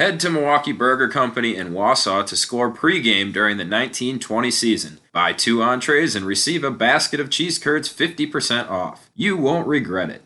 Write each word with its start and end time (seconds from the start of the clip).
Head 0.00 0.18
to 0.20 0.30
Milwaukee 0.30 0.72
Burger 0.72 1.08
Company 1.08 1.56
in 1.56 1.74
Wausau 1.74 2.26
to 2.26 2.34
score 2.34 2.72
pregame 2.72 3.34
during 3.34 3.58
the 3.58 3.64
1920 3.64 4.50
season. 4.50 4.98
Buy 5.12 5.34
two 5.34 5.62
entrees 5.62 6.16
and 6.16 6.24
receive 6.24 6.64
a 6.64 6.70
basket 6.70 7.20
of 7.20 7.28
cheese 7.28 7.58
curds 7.58 7.92
50% 7.92 8.70
off. 8.70 9.10
You 9.14 9.36
won't 9.36 9.68
regret 9.68 10.08
it. 10.08 10.22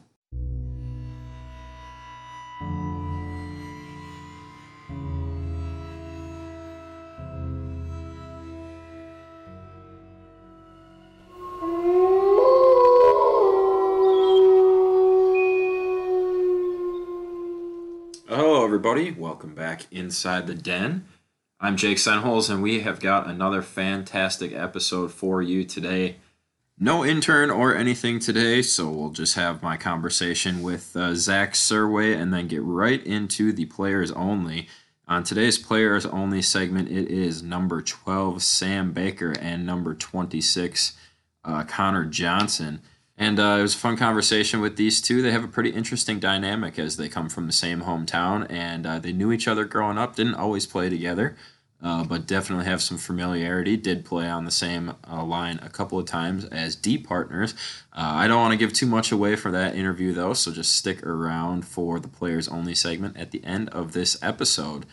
Welcome 18.95 19.57
back 19.57 19.87
inside 19.91 20.47
the 20.47 20.55
den. 20.55 21.05
I'm 21.59 21.77
Jake 21.77 21.99
Senholz, 21.99 22.49
and 22.49 22.63
we 22.63 22.83
have 22.83 23.01
got 23.01 23.27
another 23.27 23.61
fantastic 23.61 24.53
episode 24.53 25.11
for 25.11 25.43
you 25.43 25.65
today. 25.65 26.19
No 26.79 27.05
intern 27.05 27.51
or 27.51 27.75
anything 27.75 28.21
today, 28.21 28.63
so 28.63 28.89
we'll 28.89 29.11
just 29.11 29.35
have 29.35 29.65
my 29.65 29.77
conversation 29.77 30.63
with 30.63 30.95
uh, 30.95 31.17
Zach 31.17 31.55
Surway 31.55 32.17
and 32.17 32.33
then 32.33 32.47
get 32.47 32.63
right 32.63 33.05
into 33.05 33.53
the 33.53 33.65
players 33.65 34.13
only. 34.13 34.69
On 35.09 35.25
today's 35.25 35.59
players 35.59 36.07
only 36.07 36.41
segment, 36.41 36.89
it 36.89 37.09
is 37.09 37.43
number 37.43 37.83
12, 37.83 38.45
Sam 38.45 38.93
Baker, 38.93 39.35
and 39.41 39.67
number 39.67 39.97
26, 39.97 40.97
uh, 41.45 41.65
Connor 41.65 42.05
Johnson. 42.05 42.81
And 43.17 43.39
uh, 43.39 43.57
it 43.59 43.63
was 43.63 43.75
a 43.75 43.79
fun 43.79 43.97
conversation 43.97 44.61
with 44.61 44.77
these 44.77 45.01
two. 45.01 45.23
They 45.23 45.31
have 45.31 45.45
a 45.45 45.49
pretty 45.49 45.71
interesting 45.71 46.19
dynamic 46.19 46.79
as 46.79 46.97
they 46.97 47.09
come 47.09 47.29
from 47.29 47.47
the 47.47 47.53
same 47.53 47.83
hometown 47.83 48.47
and 48.51 48.87
uh, 48.87 48.99
they 48.99 49.13
knew 49.13 49.31
each 49.31 49.47
other 49.47 49.65
growing 49.65 49.99
up, 49.99 50.17
didn't 50.17 50.35
always 50.35 50.67
play 50.67 50.89
together, 50.89 51.37
uh, 51.81 52.03
but 52.03 52.27
definitely 52.27 52.65
have 52.65 52.83
some 52.83 52.99
familiarity. 52.99 53.77
Did 53.77 54.05
play 54.05 54.29
on 54.29 54.45
the 54.45 54.51
same 54.51 54.97
uh, 55.09 55.23
line 55.23 55.61
a 55.63 55.69
couple 55.69 55.97
of 55.97 56.07
times 56.07 56.45
as 56.47 56.75
D 56.75 56.99
partners. 56.99 57.55
Uh, 57.93 58.15
I 58.15 58.27
don't 58.27 58.41
want 58.41 58.51
to 58.51 58.59
give 58.59 58.73
too 58.73 58.87
much 58.87 59.13
away 59.13 59.37
for 59.37 59.53
that 59.53 59.77
interview 59.77 60.13
though, 60.13 60.35
so 60.35 60.51
just 60.51 60.75
stick 60.75 61.07
around 61.07 61.65
for 61.65 62.01
the 62.01 62.09
players 62.09 62.49
only 62.49 62.75
segment 62.75 63.17
at 63.17 63.31
the 63.31 63.45
end 63.45 63.69
of 63.69 63.93
this 63.93 64.21
episode. 64.23 64.87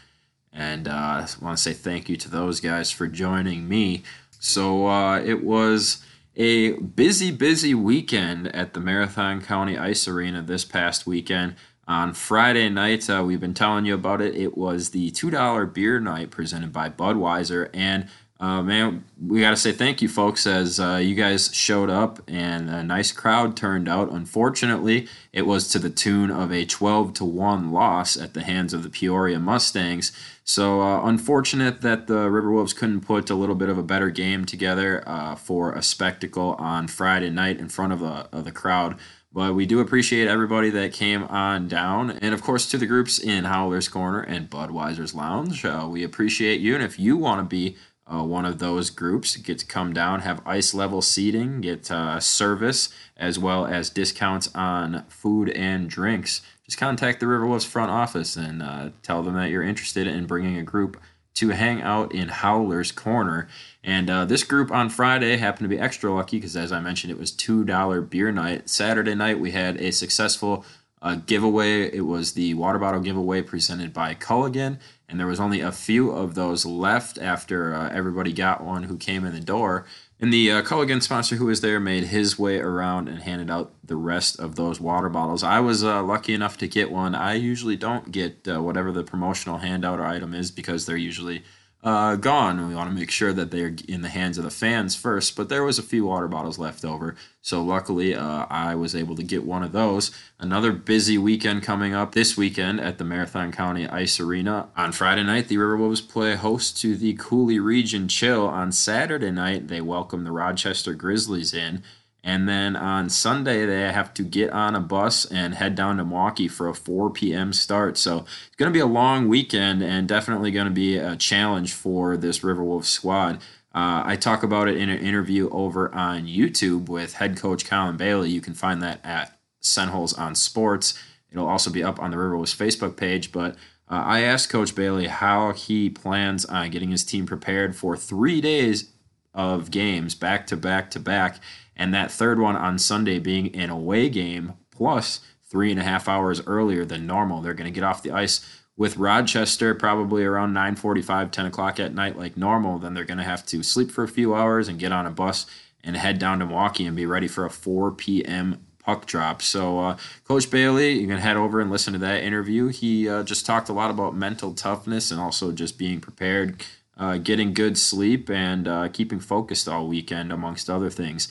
And 0.53 0.87
uh, 0.87 0.91
I 0.91 1.27
want 1.41 1.57
to 1.57 1.63
say 1.63 1.73
thank 1.73 2.07
you 2.07 2.17
to 2.17 2.29
those 2.29 2.59
guys 2.59 2.91
for 2.91 3.07
joining 3.07 3.67
me. 3.67 4.03
So 4.39 5.17
it 5.17 5.43
was 5.43 6.03
a 6.35 6.73
busy, 6.73 7.31
busy 7.31 7.73
weekend 7.73 8.47
at 8.55 8.73
the 8.73 8.79
Marathon 8.79 9.41
County 9.41 9.77
Ice 9.77 10.07
Arena 10.07 10.41
this 10.41 10.65
past 10.65 11.05
weekend. 11.05 11.55
On 11.87 12.13
Friday 12.13 12.69
night, 12.69 13.09
uh, 13.09 13.23
we've 13.25 13.39
been 13.39 13.53
telling 13.53 13.85
you 13.85 13.93
about 13.93 14.21
it. 14.21 14.35
It 14.35 14.57
was 14.57 14.91
the 14.91 15.11
$2 15.11 15.73
beer 15.73 15.99
night 15.99 16.31
presented 16.31 16.71
by 16.71 16.89
Budweiser. 16.89 17.69
And 17.73 18.07
uh, 18.41 18.63
man, 18.63 19.05
we 19.23 19.39
got 19.39 19.51
to 19.51 19.55
say 19.55 19.71
thank 19.71 20.01
you, 20.01 20.09
folks, 20.09 20.47
as 20.47 20.79
uh, 20.79 20.95
you 20.95 21.13
guys 21.13 21.53
showed 21.53 21.91
up 21.91 22.19
and 22.27 22.71
a 22.71 22.81
nice 22.81 23.11
crowd 23.11 23.55
turned 23.55 23.87
out. 23.87 24.11
Unfortunately, 24.11 25.07
it 25.31 25.43
was 25.43 25.67
to 25.67 25.77
the 25.77 25.91
tune 25.91 26.31
of 26.31 26.51
a 26.51 26.65
12 26.65 27.13
to 27.13 27.23
1 27.23 27.71
loss 27.71 28.17
at 28.17 28.33
the 28.33 28.41
hands 28.41 28.73
of 28.73 28.81
the 28.81 28.89
Peoria 28.89 29.39
Mustangs. 29.39 30.11
So 30.43 30.81
uh, 30.81 31.05
unfortunate 31.05 31.81
that 31.81 32.07
the 32.07 32.31
River 32.31 32.51
Wolves 32.51 32.73
couldn't 32.73 33.01
put 33.01 33.29
a 33.29 33.35
little 33.35 33.53
bit 33.53 33.69
of 33.69 33.77
a 33.77 33.83
better 33.83 34.09
game 34.09 34.45
together 34.45 35.03
uh, 35.05 35.35
for 35.35 35.73
a 35.73 35.83
spectacle 35.83 36.55
on 36.57 36.87
Friday 36.87 37.29
night 37.29 37.59
in 37.59 37.69
front 37.69 37.93
of, 37.93 37.99
the 37.99 38.27
of 38.35 38.43
the 38.43 38.51
crowd. 38.51 38.97
But 39.33 39.55
we 39.55 39.65
do 39.65 39.79
appreciate 39.79 40.27
everybody 40.27 40.69
that 40.71 40.91
came 40.91 41.23
on 41.23 41.69
down. 41.69 42.11
And 42.11 42.33
of 42.33 42.41
course, 42.41 42.69
to 42.71 42.77
the 42.77 42.85
groups 42.85 43.17
in 43.17 43.45
Howler's 43.45 43.87
Corner 43.87 44.19
and 44.19 44.49
Budweiser's 44.49 45.15
Lounge, 45.15 45.63
uh, 45.63 45.87
we 45.89 46.03
appreciate 46.03 46.59
you. 46.59 46.75
And 46.75 46.83
if 46.83 46.99
you 46.99 47.15
want 47.15 47.39
to 47.39 47.45
be 47.45 47.77
uh, 48.11 48.23
one 48.23 48.45
of 48.45 48.59
those 48.59 48.89
groups, 48.89 49.37
get 49.37 49.59
to 49.59 49.65
come 49.65 49.93
down, 49.93 50.21
have 50.21 50.41
ice 50.45 50.73
level 50.73 51.01
seating, 51.01 51.61
get 51.61 51.89
uh, 51.89 52.19
service, 52.19 52.89
as 53.15 53.39
well 53.39 53.65
as 53.65 53.89
discounts 53.89 54.53
on 54.55 55.05
food 55.07 55.49
and 55.49 55.89
drinks 55.89 56.41
just 56.71 56.79
contact 56.79 57.19
the 57.19 57.27
River 57.27 57.45
Wolves 57.45 57.65
front 57.65 57.91
office 57.91 58.37
and 58.37 58.63
uh, 58.63 58.91
tell 59.03 59.23
them 59.23 59.33
that 59.33 59.49
you're 59.49 59.61
interested 59.61 60.07
in 60.07 60.25
bringing 60.25 60.57
a 60.57 60.63
group 60.63 60.95
to 61.33 61.49
hang 61.49 61.81
out 61.81 62.13
in 62.13 62.29
Howler's 62.29 62.93
Corner. 62.93 63.49
And 63.83 64.09
uh, 64.09 64.23
this 64.23 64.45
group 64.45 64.71
on 64.71 64.89
Friday 64.89 65.35
happened 65.35 65.65
to 65.65 65.75
be 65.75 65.77
extra 65.77 66.13
lucky 66.13 66.37
because, 66.37 66.55
as 66.55 66.71
I 66.71 66.79
mentioned, 66.79 67.11
it 67.11 67.19
was 67.19 67.33
$2 67.33 68.09
beer 68.09 68.31
night. 68.31 68.69
Saturday 68.69 69.15
night, 69.15 69.41
we 69.41 69.51
had 69.51 69.81
a 69.81 69.91
successful 69.91 70.63
uh, 71.01 71.15
giveaway. 71.15 71.93
It 71.93 72.05
was 72.05 72.35
the 72.35 72.53
water 72.53 72.79
bottle 72.79 73.01
giveaway 73.01 73.41
presented 73.41 73.91
by 73.91 74.15
Culligan. 74.15 74.79
And 75.11 75.19
there 75.19 75.27
was 75.27 75.41
only 75.41 75.59
a 75.59 75.73
few 75.73 76.09
of 76.09 76.35
those 76.35 76.65
left 76.65 77.17
after 77.17 77.75
uh, 77.75 77.89
everybody 77.89 78.31
got 78.31 78.63
one 78.63 78.83
who 78.83 78.97
came 78.97 79.25
in 79.25 79.33
the 79.33 79.41
door. 79.41 79.85
And 80.21 80.31
the 80.31 80.51
uh, 80.51 80.61
Culligan 80.61 81.03
sponsor 81.03 81.35
who 81.35 81.47
was 81.47 81.59
there 81.59 81.81
made 81.81 82.05
his 82.05 82.39
way 82.39 82.59
around 82.59 83.09
and 83.09 83.19
handed 83.19 83.51
out 83.51 83.73
the 83.83 83.97
rest 83.97 84.39
of 84.39 84.55
those 84.55 84.79
water 84.79 85.09
bottles. 85.09 85.43
I 85.43 85.59
was 85.59 85.83
uh, 85.83 86.01
lucky 86.01 86.33
enough 86.33 86.57
to 86.59 86.67
get 86.67 86.91
one. 86.91 87.13
I 87.13 87.33
usually 87.33 87.75
don't 87.75 88.11
get 88.11 88.47
uh, 88.47 88.61
whatever 88.61 88.93
the 88.93 89.03
promotional 89.03 89.57
handout 89.57 89.99
or 89.99 90.05
item 90.05 90.33
is 90.33 90.49
because 90.49 90.85
they're 90.85 90.95
usually 90.95 91.43
uh, 91.83 92.15
gone. 92.15 92.67
We 92.67 92.75
want 92.75 92.89
to 92.89 92.95
make 92.95 93.09
sure 93.09 93.33
that 93.33 93.49
they're 93.49 93.75
in 93.87 94.01
the 94.01 94.09
hands 94.09 94.37
of 94.37 94.43
the 94.43 94.51
fans 94.51 94.95
first. 94.95 95.35
But 95.35 95.49
there 95.49 95.63
was 95.63 95.79
a 95.79 95.83
few 95.83 96.05
water 96.05 96.27
bottles 96.27 96.59
left 96.59 96.85
over, 96.85 97.15
so 97.41 97.63
luckily 97.63 98.13
uh, 98.15 98.45
I 98.49 98.75
was 98.75 98.95
able 98.95 99.15
to 99.15 99.23
get 99.23 99.45
one 99.45 99.63
of 99.63 99.71
those. 99.71 100.11
Another 100.39 100.71
busy 100.71 101.17
weekend 101.17 101.63
coming 101.63 101.93
up 101.93 102.13
this 102.13 102.37
weekend 102.37 102.79
at 102.79 102.97
the 102.97 103.03
Marathon 103.03 103.51
County 103.51 103.87
Ice 103.87 104.19
Arena. 104.19 104.69
On 104.77 104.91
Friday 104.91 105.23
night, 105.23 105.47
the 105.47 105.57
River 105.57 105.77
Wolves 105.77 106.01
play 106.01 106.35
host 106.35 106.79
to 106.81 106.95
the 106.95 107.13
Coulee 107.13 107.59
Region 107.59 108.07
Chill. 108.07 108.47
On 108.47 108.71
Saturday 108.71 109.31
night, 109.31 109.67
they 109.67 109.81
welcome 109.81 110.23
the 110.23 110.31
Rochester 110.31 110.93
Grizzlies 110.93 111.53
in. 111.53 111.81
And 112.23 112.47
then 112.47 112.75
on 112.75 113.09
Sunday, 113.09 113.65
they 113.65 113.91
have 113.91 114.13
to 114.13 114.23
get 114.23 114.51
on 114.51 114.75
a 114.75 114.79
bus 114.79 115.25
and 115.25 115.55
head 115.55 115.73
down 115.73 115.97
to 115.97 116.05
Milwaukee 116.05 116.47
for 116.47 116.67
a 116.67 116.75
4 116.75 117.09
p.m. 117.09 117.51
start. 117.51 117.97
So 117.97 118.19
it's 118.19 118.55
going 118.57 118.71
to 118.71 118.73
be 118.73 118.81
a 118.81 118.85
long 118.85 119.27
weekend 119.27 119.81
and 119.81 120.07
definitely 120.07 120.51
going 120.51 120.67
to 120.67 120.71
be 120.71 120.97
a 120.97 121.15
challenge 121.15 121.73
for 121.73 122.15
this 122.17 122.39
Riverwolf 122.39 122.85
squad. 122.85 123.37
Uh, 123.73 124.03
I 124.05 124.17
talk 124.17 124.43
about 124.43 124.67
it 124.67 124.77
in 124.77 124.89
an 124.89 124.99
interview 124.99 125.49
over 125.49 125.93
on 125.95 126.27
YouTube 126.27 126.89
with 126.89 127.13
head 127.13 127.37
coach 127.37 127.65
Colin 127.65 127.97
Bailey. 127.97 128.29
You 128.29 128.41
can 128.41 128.53
find 128.53 128.83
that 128.83 128.99
at 129.03 129.39
Senholz 129.63 130.17
on 130.19 130.35
Sports. 130.35 130.93
It'll 131.31 131.47
also 131.47 131.71
be 131.71 131.83
up 131.83 131.99
on 131.99 132.11
the 132.11 132.17
Riverwolves 132.17 132.55
Facebook 132.55 132.97
page. 132.97 133.31
But 133.31 133.55
uh, 133.89 134.03
I 134.05 134.21
asked 134.21 134.49
Coach 134.49 134.75
Bailey 134.75 135.07
how 135.07 135.53
he 135.53 135.89
plans 135.89 136.45
on 136.45 136.69
getting 136.69 136.91
his 136.91 137.03
team 137.03 137.25
prepared 137.25 137.75
for 137.75 137.97
three 137.97 138.41
days 138.41 138.91
of 139.33 139.71
games 139.71 140.13
back 140.13 140.45
to 140.47 140.57
back 140.57 140.91
to 140.91 140.99
back 140.99 141.39
and 141.81 141.95
that 141.95 142.11
third 142.11 142.39
one 142.39 142.55
on 142.55 142.77
Sunday 142.77 143.17
being 143.17 143.55
an 143.55 143.71
away 143.71 144.07
game 144.07 144.53
plus 144.69 145.21
three 145.49 145.71
and 145.71 145.79
a 145.79 145.83
half 145.83 146.07
hours 146.07 146.39
earlier 146.45 146.85
than 146.85 147.07
normal. 147.07 147.41
They're 147.41 147.55
going 147.55 147.73
to 147.73 147.73
get 147.73 147.83
off 147.83 148.03
the 148.03 148.11
ice 148.11 148.47
with 148.77 148.97
Rochester 148.97 149.73
probably 149.73 150.23
around 150.23 150.53
9:45, 150.53 151.31
10 151.31 151.45
o'clock 151.47 151.79
at 151.79 151.95
night 151.95 152.19
like 152.19 152.37
normal. 152.37 152.77
Then 152.77 152.93
they're 152.93 153.03
going 153.03 153.17
to 153.17 153.23
have 153.23 153.43
to 153.47 153.63
sleep 153.63 153.89
for 153.89 154.03
a 154.03 154.07
few 154.07 154.35
hours 154.35 154.67
and 154.67 154.77
get 154.77 154.91
on 154.91 155.07
a 155.07 155.09
bus 155.09 155.47
and 155.83 155.97
head 155.97 156.19
down 156.19 156.37
to 156.37 156.45
Milwaukee 156.45 156.85
and 156.85 156.95
be 156.95 157.07
ready 157.07 157.27
for 157.27 157.45
a 157.45 157.49
4 157.49 157.93
p.m. 157.93 158.63
puck 158.77 159.07
drop. 159.07 159.41
So, 159.41 159.79
uh, 159.79 159.97
Coach 160.23 160.51
Bailey, 160.51 160.99
you 160.99 161.07
can 161.07 161.17
head 161.17 161.35
over 161.35 161.59
and 161.59 161.71
listen 161.71 161.93
to 161.93 161.99
that 161.99 162.21
interview. 162.21 162.67
He 162.67 163.09
uh, 163.09 163.23
just 163.23 163.47
talked 163.47 163.69
a 163.69 163.73
lot 163.73 163.89
about 163.89 164.15
mental 164.15 164.53
toughness 164.53 165.09
and 165.09 165.19
also 165.19 165.51
just 165.51 165.79
being 165.79 165.99
prepared, 165.99 166.63
uh, 166.95 167.17
getting 167.17 167.55
good 167.55 167.75
sleep, 167.75 168.29
and 168.29 168.67
uh, 168.67 168.87
keeping 168.89 169.19
focused 169.19 169.67
all 169.67 169.87
weekend, 169.87 170.31
amongst 170.31 170.69
other 170.69 170.91
things. 170.91 171.27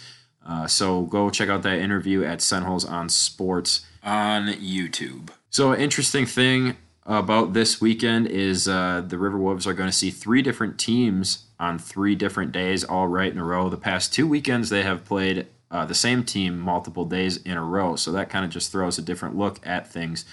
Uh, 0.46 0.66
so 0.66 1.02
go 1.02 1.30
check 1.30 1.48
out 1.48 1.62
that 1.62 1.78
interview 1.78 2.24
at 2.24 2.38
Senholz 2.38 2.88
on 2.88 3.08
Sports 3.08 3.86
on 4.02 4.48
YouTube. 4.54 5.30
So, 5.50 5.72
an 5.72 5.80
interesting 5.80 6.26
thing 6.26 6.76
about 7.04 7.52
this 7.54 7.80
weekend 7.80 8.28
is 8.28 8.68
uh, 8.68 9.02
the 9.06 9.18
River 9.18 9.36
Wolves 9.36 9.66
are 9.66 9.74
going 9.74 9.88
to 9.88 9.96
see 9.96 10.10
three 10.10 10.42
different 10.42 10.78
teams 10.78 11.46
on 11.58 11.78
three 11.78 12.14
different 12.14 12.52
days, 12.52 12.84
all 12.84 13.08
right 13.08 13.32
in 13.32 13.38
a 13.38 13.44
row. 13.44 13.68
The 13.68 13.76
past 13.76 14.14
two 14.14 14.26
weekends, 14.26 14.70
they 14.70 14.82
have 14.82 15.04
played 15.04 15.46
uh, 15.70 15.84
the 15.84 15.94
same 15.94 16.24
team 16.24 16.58
multiple 16.58 17.04
days 17.04 17.36
in 17.38 17.56
a 17.56 17.64
row. 17.64 17.96
So 17.96 18.12
that 18.12 18.30
kind 18.30 18.44
of 18.44 18.50
just 18.50 18.72
throws 18.72 18.98
a 18.98 19.02
different 19.02 19.36
look 19.36 19.60
at 19.66 19.90
things. 19.90 20.24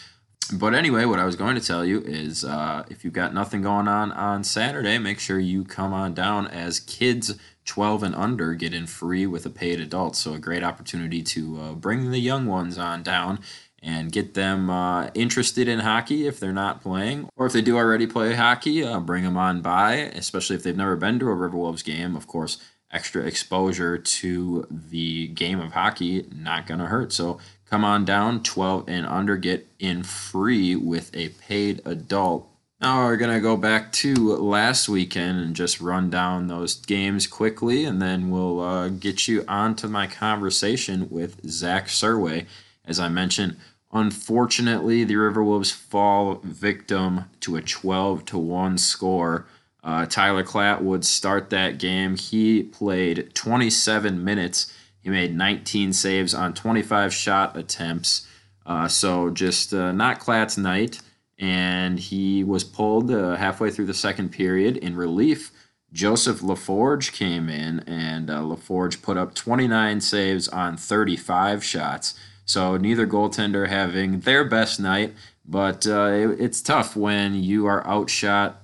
But 0.52 0.74
anyway, 0.74 1.06
what 1.06 1.20
I 1.20 1.26
was 1.26 1.36
going 1.36 1.56
to 1.56 1.66
tell 1.66 1.84
you 1.86 2.02
is 2.02 2.46
uh, 2.46 2.86
if 2.90 3.04
you've 3.04 3.14
got 3.14 3.34
nothing 3.34 3.62
going 3.62 3.88
on 3.88 4.12
on 4.12 4.44
Saturday, 4.44 4.98
make 4.98 5.20
sure 5.20 5.40
you 5.40 5.64
come 5.64 5.94
on 5.94 6.14
down 6.14 6.48
as 6.48 6.80
kids 6.80 7.38
12 7.66 8.04
and 8.04 8.16
under 8.16 8.54
get 8.54 8.74
in 8.74 8.88
free 8.88 9.28
with 9.28 9.46
a 9.46 9.50
paid 9.50 9.80
adult. 9.80 10.16
So, 10.16 10.34
a 10.34 10.40
great 10.40 10.64
opportunity 10.64 11.22
to 11.22 11.60
uh, 11.60 11.74
bring 11.74 12.12
the 12.12 12.20
young 12.20 12.46
ones 12.46 12.78
on 12.78 13.04
down 13.04 13.40
and 13.84 14.12
get 14.12 14.34
them 14.34 14.70
uh, 14.70 15.10
interested 15.14 15.68
in 15.68 15.80
hockey 15.80 16.28
if 16.28 16.40
they're 16.40 16.54
not 16.54 16.82
playing, 16.82 17.30
or 17.36 17.46
if 17.46 17.54
they 17.54 17.62
do 17.62 17.78
already 17.78 18.08
play 18.08 18.34
hockey, 18.34 18.84
uh, 18.84 19.00
bring 19.00 19.24
them 19.24 19.38
on 19.38 19.62
by, 19.62 19.94
especially 19.94 20.56
if 20.56 20.64
they've 20.64 20.76
never 20.76 20.96
been 20.96 21.20
to 21.20 21.28
a 21.28 21.36
River 21.36 21.58
Wolves 21.58 21.84
game. 21.84 22.16
Of 22.16 22.26
course, 22.26 22.58
extra 22.92 23.24
exposure 23.24 23.98
to 23.98 24.66
the 24.72 25.28
game 25.28 25.60
of 25.60 25.74
hockey 25.74 26.26
not 26.34 26.66
going 26.66 26.80
to 26.80 26.88
hurt. 26.88 27.12
So, 27.12 27.40
come 27.70 27.84
on 27.84 28.06
down, 28.06 28.44
12 28.44 28.86
and 28.88 29.06
under, 29.06 29.38
get 29.38 29.68
in 29.80 30.04
free 30.04 30.76
with 30.76 31.16
a 31.16 31.30
paid 31.30 31.82
adult 31.86 32.48
Now 32.80 33.06
we're 33.06 33.18
going 33.18 33.34
to 33.34 33.42
go 33.42 33.58
back 33.58 33.92
to 33.94 34.14
last 34.36 34.88
weekend 34.88 35.40
and 35.40 35.56
just 35.56 35.82
run 35.82 36.10
down 36.10 36.48
those 36.48 36.76
games 36.76 37.28
quickly, 37.28 37.86
and 37.86 38.02
then 38.02 38.30
we'll 38.30 38.60
uh, 38.60 38.90
get 38.90 39.28
you 39.28 39.44
onto 39.48 39.88
my 39.88 40.08
conversation 40.08 41.10
with 41.10 41.48
Zach 41.50 41.88
Surway. 41.88 42.46
As 42.86 43.00
I 43.00 43.10
mentioned, 43.10 43.58
unfortunately, 43.92 45.04
the 45.04 45.16
Riverwolves 45.16 45.74
fall 45.74 46.36
victim 46.44 47.26
to 47.42 47.56
a 47.56 47.62
12 47.62 48.26
to 48.26 48.38
1 48.38 48.78
score. 48.78 49.46
Uh, 49.84 50.06
Tyler 50.06 50.44
Klatt 50.44 50.82
would 50.82 51.06
start 51.06 51.50
that 51.50 51.78
game. 51.78 52.16
He 52.16 52.64
played 52.64 53.34
27 53.34 54.24
minutes. 54.24 54.72
He 55.08 55.12
made 55.12 55.38
19 55.38 55.94
saves 55.94 56.34
on 56.34 56.54
25 56.54 57.14
shot 57.14 57.56
attempts. 57.56 58.28
Uh, 58.66 58.90
so 58.90 59.30
just 59.30 59.74
uh, 59.74 59.94
not 59.94 60.20
Klatt's 60.20 60.58
night 60.58 61.00
and 61.40 61.98
he 61.98 62.44
was 62.44 62.66
pulled 62.66 63.10
uh, 63.10 63.38
halfway 63.38 63.72
through 63.72 63.86
the 63.86 63.94
second 63.94 64.34
period 64.34 64.76
in 64.76 64.98
relief. 64.98 65.54
Joseph 65.94 66.42
LaForge 66.42 67.14
came 67.14 67.48
in, 67.48 67.80
and 67.88 68.30
uh, 68.30 68.42
LaForge 68.42 69.02
put 69.02 69.16
up 69.16 69.34
29 69.34 70.02
saves 70.02 70.50
on 70.50 70.76
35 70.76 71.64
shots. 71.64 72.20
So 72.44 72.76
neither 72.76 73.08
goaltender 73.08 73.70
having 73.70 74.20
their 74.20 74.44
best 74.44 74.78
night, 74.78 75.14
but 75.46 75.88
uh, 75.88 76.10
it, 76.12 76.42
it's 76.42 76.62
tough 76.62 76.98
when 76.98 77.34
you 77.42 77.66
are 77.66 77.88
outshot 77.88 78.62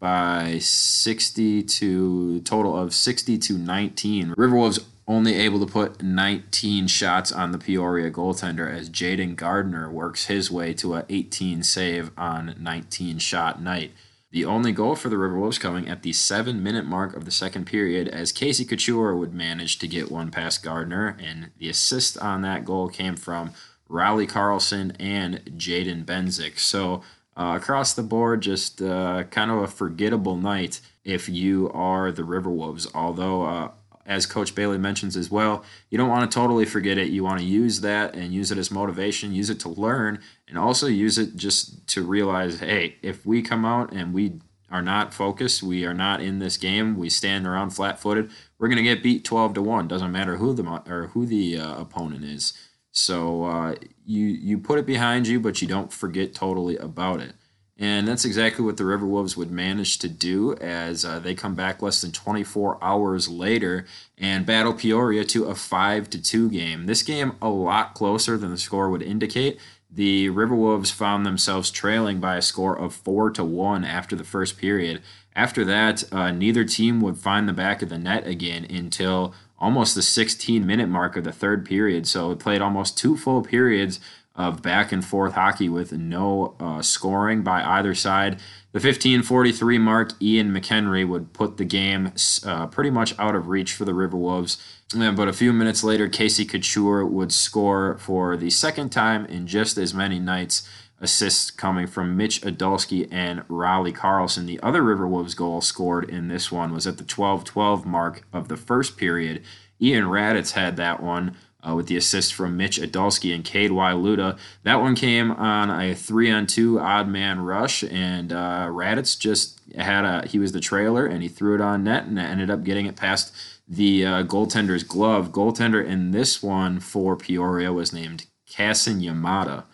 by 0.00 0.58
60 0.58 1.62
to 1.62 2.40
total 2.40 2.76
of 2.76 2.92
60 2.92 3.38
to 3.38 3.52
19. 3.56 4.30
Riverwolves 4.30 4.84
only 5.08 5.34
able 5.34 5.64
to 5.64 5.72
put 5.72 6.02
19 6.02 6.88
shots 6.88 7.30
on 7.30 7.52
the 7.52 7.58
Peoria 7.58 8.10
goaltender 8.10 8.72
as 8.72 8.90
Jaden 8.90 9.36
Gardner 9.36 9.90
works 9.90 10.26
his 10.26 10.50
way 10.50 10.74
to 10.74 10.94
a 10.94 11.04
18 11.08 11.62
save 11.62 12.10
on 12.18 12.56
19 12.58 13.18
shot 13.18 13.62
night. 13.62 13.92
The 14.32 14.44
only 14.44 14.72
goal 14.72 14.96
for 14.96 15.08
the 15.08 15.16
Riverwolves 15.16 15.60
coming 15.60 15.88
at 15.88 16.02
the 16.02 16.12
seven 16.12 16.62
minute 16.62 16.84
mark 16.84 17.16
of 17.16 17.24
the 17.24 17.30
second 17.30 17.66
period 17.66 18.08
as 18.08 18.32
Casey 18.32 18.64
Couture 18.64 19.16
would 19.16 19.32
manage 19.32 19.78
to 19.78 19.88
get 19.88 20.10
one 20.10 20.30
past 20.30 20.62
Gardner, 20.62 21.16
and 21.20 21.52
the 21.58 21.68
assist 21.68 22.18
on 22.18 22.42
that 22.42 22.64
goal 22.64 22.88
came 22.88 23.16
from 23.16 23.52
Riley 23.88 24.26
Carlson 24.26 24.90
and 24.98 25.42
Jaden 25.56 26.04
Benzik. 26.04 26.58
So 26.58 27.02
uh, 27.36 27.54
across 27.56 27.94
the 27.94 28.02
board, 28.02 28.40
just 28.42 28.82
uh, 28.82 29.24
kind 29.30 29.50
of 29.50 29.58
a 29.58 29.68
forgettable 29.68 30.36
night 30.36 30.80
if 31.04 31.28
you 31.28 31.70
are 31.72 32.10
the 32.10 32.22
Riverwolves. 32.22 32.88
Although 32.94 33.44
uh, 33.44 33.70
as 34.06 34.24
Coach 34.24 34.54
Bailey 34.54 34.78
mentions 34.78 35.16
as 35.16 35.30
well, 35.30 35.64
you 35.90 35.98
don't 35.98 36.08
want 36.08 36.30
to 36.30 36.34
totally 36.34 36.64
forget 36.64 36.96
it. 36.96 37.08
You 37.08 37.24
want 37.24 37.40
to 37.40 37.44
use 37.44 37.80
that 37.80 38.14
and 38.14 38.32
use 38.32 38.50
it 38.52 38.58
as 38.58 38.70
motivation, 38.70 39.34
use 39.34 39.50
it 39.50 39.60
to 39.60 39.68
learn, 39.68 40.20
and 40.48 40.56
also 40.58 40.86
use 40.86 41.18
it 41.18 41.36
just 41.36 41.86
to 41.88 42.02
realize 42.02 42.60
hey, 42.60 42.96
if 43.02 43.26
we 43.26 43.42
come 43.42 43.64
out 43.64 43.92
and 43.92 44.14
we 44.14 44.40
are 44.70 44.82
not 44.82 45.14
focused, 45.14 45.62
we 45.62 45.84
are 45.84 45.94
not 45.94 46.20
in 46.20 46.38
this 46.38 46.56
game, 46.56 46.96
we 46.96 47.08
stand 47.08 47.46
around 47.46 47.70
flat 47.70 47.98
footed, 48.00 48.30
we're 48.58 48.68
going 48.68 48.78
to 48.78 48.82
get 48.82 49.02
beat 49.02 49.24
12 49.24 49.54
to 49.54 49.62
1. 49.62 49.88
Doesn't 49.88 50.12
matter 50.12 50.36
who 50.36 50.54
the, 50.54 50.82
or 50.88 51.08
who 51.08 51.26
the 51.26 51.58
uh, 51.58 51.80
opponent 51.80 52.24
is. 52.24 52.52
So 52.90 53.44
uh, 53.44 53.74
you, 54.04 54.26
you 54.26 54.58
put 54.58 54.78
it 54.78 54.86
behind 54.86 55.28
you, 55.28 55.38
but 55.38 55.60
you 55.60 55.68
don't 55.68 55.92
forget 55.92 56.34
totally 56.34 56.76
about 56.78 57.20
it. 57.20 57.34
And 57.78 58.08
that's 58.08 58.24
exactly 58.24 58.64
what 58.64 58.78
the 58.78 58.84
Riverwolves 58.84 59.36
would 59.36 59.50
manage 59.50 59.98
to 59.98 60.08
do 60.08 60.54
as 60.54 61.04
uh, 61.04 61.18
they 61.18 61.34
come 61.34 61.54
back 61.54 61.82
less 61.82 62.00
than 62.00 62.10
24 62.10 62.78
hours 62.82 63.28
later 63.28 63.84
and 64.16 64.46
battle 64.46 64.72
Peoria 64.72 65.24
to 65.26 65.44
a 65.44 65.54
5 65.54 66.08
to 66.10 66.22
2 66.22 66.50
game. 66.50 66.86
This 66.86 67.02
game 67.02 67.32
a 67.42 67.50
lot 67.50 67.92
closer 67.92 68.38
than 68.38 68.50
the 68.50 68.56
score 68.56 68.88
would 68.88 69.02
indicate. 69.02 69.60
The 69.90 70.30
Riverwolves 70.30 70.90
found 70.90 71.26
themselves 71.26 71.70
trailing 71.70 72.18
by 72.18 72.36
a 72.36 72.42
score 72.42 72.76
of 72.76 72.94
4 72.94 73.30
to 73.32 73.44
1 73.44 73.84
after 73.84 74.16
the 74.16 74.24
first 74.24 74.56
period. 74.56 75.02
After 75.34 75.62
that, 75.66 76.10
uh, 76.10 76.30
neither 76.30 76.64
team 76.64 77.02
would 77.02 77.18
find 77.18 77.46
the 77.46 77.52
back 77.52 77.82
of 77.82 77.90
the 77.90 77.98
net 77.98 78.26
again 78.26 78.64
until 78.64 79.34
almost 79.58 79.94
the 79.94 80.02
16 80.02 80.66
minute 80.66 80.88
mark 80.88 81.16
of 81.16 81.24
the 81.24 81.32
third 81.32 81.66
period. 81.66 82.06
So 82.06 82.30
it 82.30 82.38
played 82.38 82.62
almost 82.62 82.96
two 82.96 83.18
full 83.18 83.42
periods 83.42 84.00
of 84.36 84.62
back 84.62 84.92
and 84.92 85.04
forth 85.04 85.32
hockey 85.32 85.68
with 85.68 85.92
no 85.92 86.54
uh, 86.60 86.82
scoring 86.82 87.42
by 87.42 87.62
either 87.64 87.94
side. 87.94 88.40
The 88.72 88.80
15:43 88.80 89.80
mark, 89.80 90.12
Ian 90.20 90.52
McHenry 90.52 91.08
would 91.08 91.32
put 91.32 91.56
the 91.56 91.64
game 91.64 92.12
uh, 92.44 92.66
pretty 92.66 92.90
much 92.90 93.18
out 93.18 93.34
of 93.34 93.48
reach 93.48 93.72
for 93.72 93.84
the 93.84 93.94
River 93.94 94.16
Wolves. 94.16 94.58
But 94.94 95.28
a 95.28 95.32
few 95.32 95.52
minutes 95.52 95.82
later, 95.82 96.08
Casey 96.08 96.44
Couture 96.44 97.04
would 97.04 97.32
score 97.32 97.96
for 97.98 98.36
the 98.36 98.50
second 98.50 98.90
time 98.90 99.24
in 99.26 99.46
just 99.46 99.78
as 99.78 99.94
many 99.94 100.18
nights. 100.18 100.68
Assists 100.98 101.50
coming 101.50 101.86
from 101.86 102.16
Mitch 102.16 102.40
Adolski 102.40 103.06
and 103.10 103.44
Riley 103.48 103.92
Carlson. 103.92 104.46
The 104.46 104.58
other 104.62 104.82
River 104.82 105.06
Wolves 105.06 105.34
goal 105.34 105.60
scored 105.60 106.08
in 106.08 106.28
this 106.28 106.50
one 106.50 106.72
was 106.72 106.86
at 106.86 106.96
the 106.96 107.04
12 107.04 107.44
12 107.44 107.84
mark 107.84 108.22
of 108.32 108.48
the 108.48 108.56
first 108.56 108.96
period. 108.96 109.42
Ian 109.80 110.04
Raditz 110.04 110.52
had 110.52 110.76
that 110.76 111.02
one 111.02 111.36
uh, 111.66 111.74
with 111.74 111.86
the 111.86 111.96
assist 111.96 112.34
from 112.34 112.56
Mitch 112.56 112.78
Adolski 112.78 113.34
and 113.34 113.44
Cade 113.44 113.70
Luda. 113.70 114.38
That 114.62 114.80
one 114.80 114.94
came 114.94 115.30
on 115.32 115.70
a 115.70 115.94
three 115.94 116.30
on 116.30 116.46
two 116.46 116.78
odd 116.78 117.08
man 117.08 117.40
rush, 117.40 117.82
and 117.82 118.32
uh, 118.32 118.68
Raditz 118.70 119.18
just 119.18 119.60
had 119.76 120.04
a 120.04 120.26
he 120.26 120.38
was 120.38 120.52
the 120.52 120.60
trailer 120.60 121.06
and 121.06 121.22
he 121.22 121.28
threw 121.28 121.54
it 121.54 121.60
on 121.60 121.84
net 121.84 122.04
and 122.04 122.18
ended 122.18 122.50
up 122.50 122.64
getting 122.64 122.86
it 122.86 122.96
past 122.96 123.34
the 123.68 124.06
uh, 124.06 124.22
goaltender's 124.22 124.84
glove. 124.84 125.32
Goaltender 125.32 125.84
in 125.84 126.12
this 126.12 126.42
one 126.42 126.78
for 126.78 127.16
Peoria 127.16 127.72
was 127.72 127.92
named 127.92 128.26
Kassen 128.48 129.02
Yamada. 129.02 129.64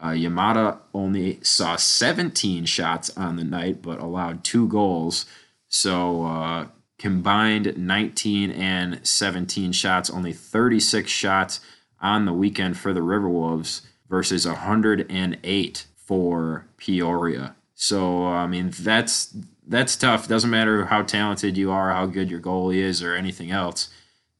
Uh, 0.00 0.10
Yamada 0.10 0.78
only 0.94 1.38
saw 1.42 1.76
17 1.76 2.64
shots 2.64 3.16
on 3.16 3.36
the 3.36 3.44
night, 3.44 3.82
but 3.82 4.00
allowed 4.00 4.42
two 4.42 4.66
goals. 4.68 5.26
So 5.68 6.24
uh, 6.24 6.66
combined 7.02 7.76
19 7.76 8.52
and 8.52 9.04
17 9.04 9.72
shots, 9.72 10.08
only 10.08 10.32
36 10.32 11.10
shots 11.10 11.58
on 12.00 12.26
the 12.26 12.32
weekend 12.32 12.78
for 12.78 12.92
the 12.92 13.00
Riverwolves 13.00 13.82
versus 14.08 14.46
108 14.46 15.86
for 15.96 16.64
Peoria. 16.76 17.56
So 17.74 18.26
I 18.26 18.46
mean 18.46 18.70
that's 18.70 19.36
that's 19.66 19.96
tough. 19.96 20.28
Doesn't 20.28 20.50
matter 20.50 20.84
how 20.84 21.02
talented 21.02 21.56
you 21.56 21.72
are, 21.72 21.90
how 21.90 22.06
good 22.06 22.30
your 22.30 22.40
goalie 22.40 22.76
is, 22.76 23.02
or 23.02 23.16
anything 23.16 23.50
else. 23.50 23.88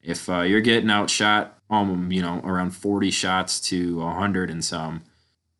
If 0.01 0.29
uh, 0.29 0.41
you're 0.41 0.61
getting 0.61 0.89
outshot, 0.89 1.59
um, 1.69 2.13
you 2.13 2.21
know, 2.21 2.39
around 2.45 2.71
40 2.71 3.11
shots 3.11 3.59
to 3.61 3.97
100 3.97 4.49
and 4.49 4.63
some, 4.63 5.03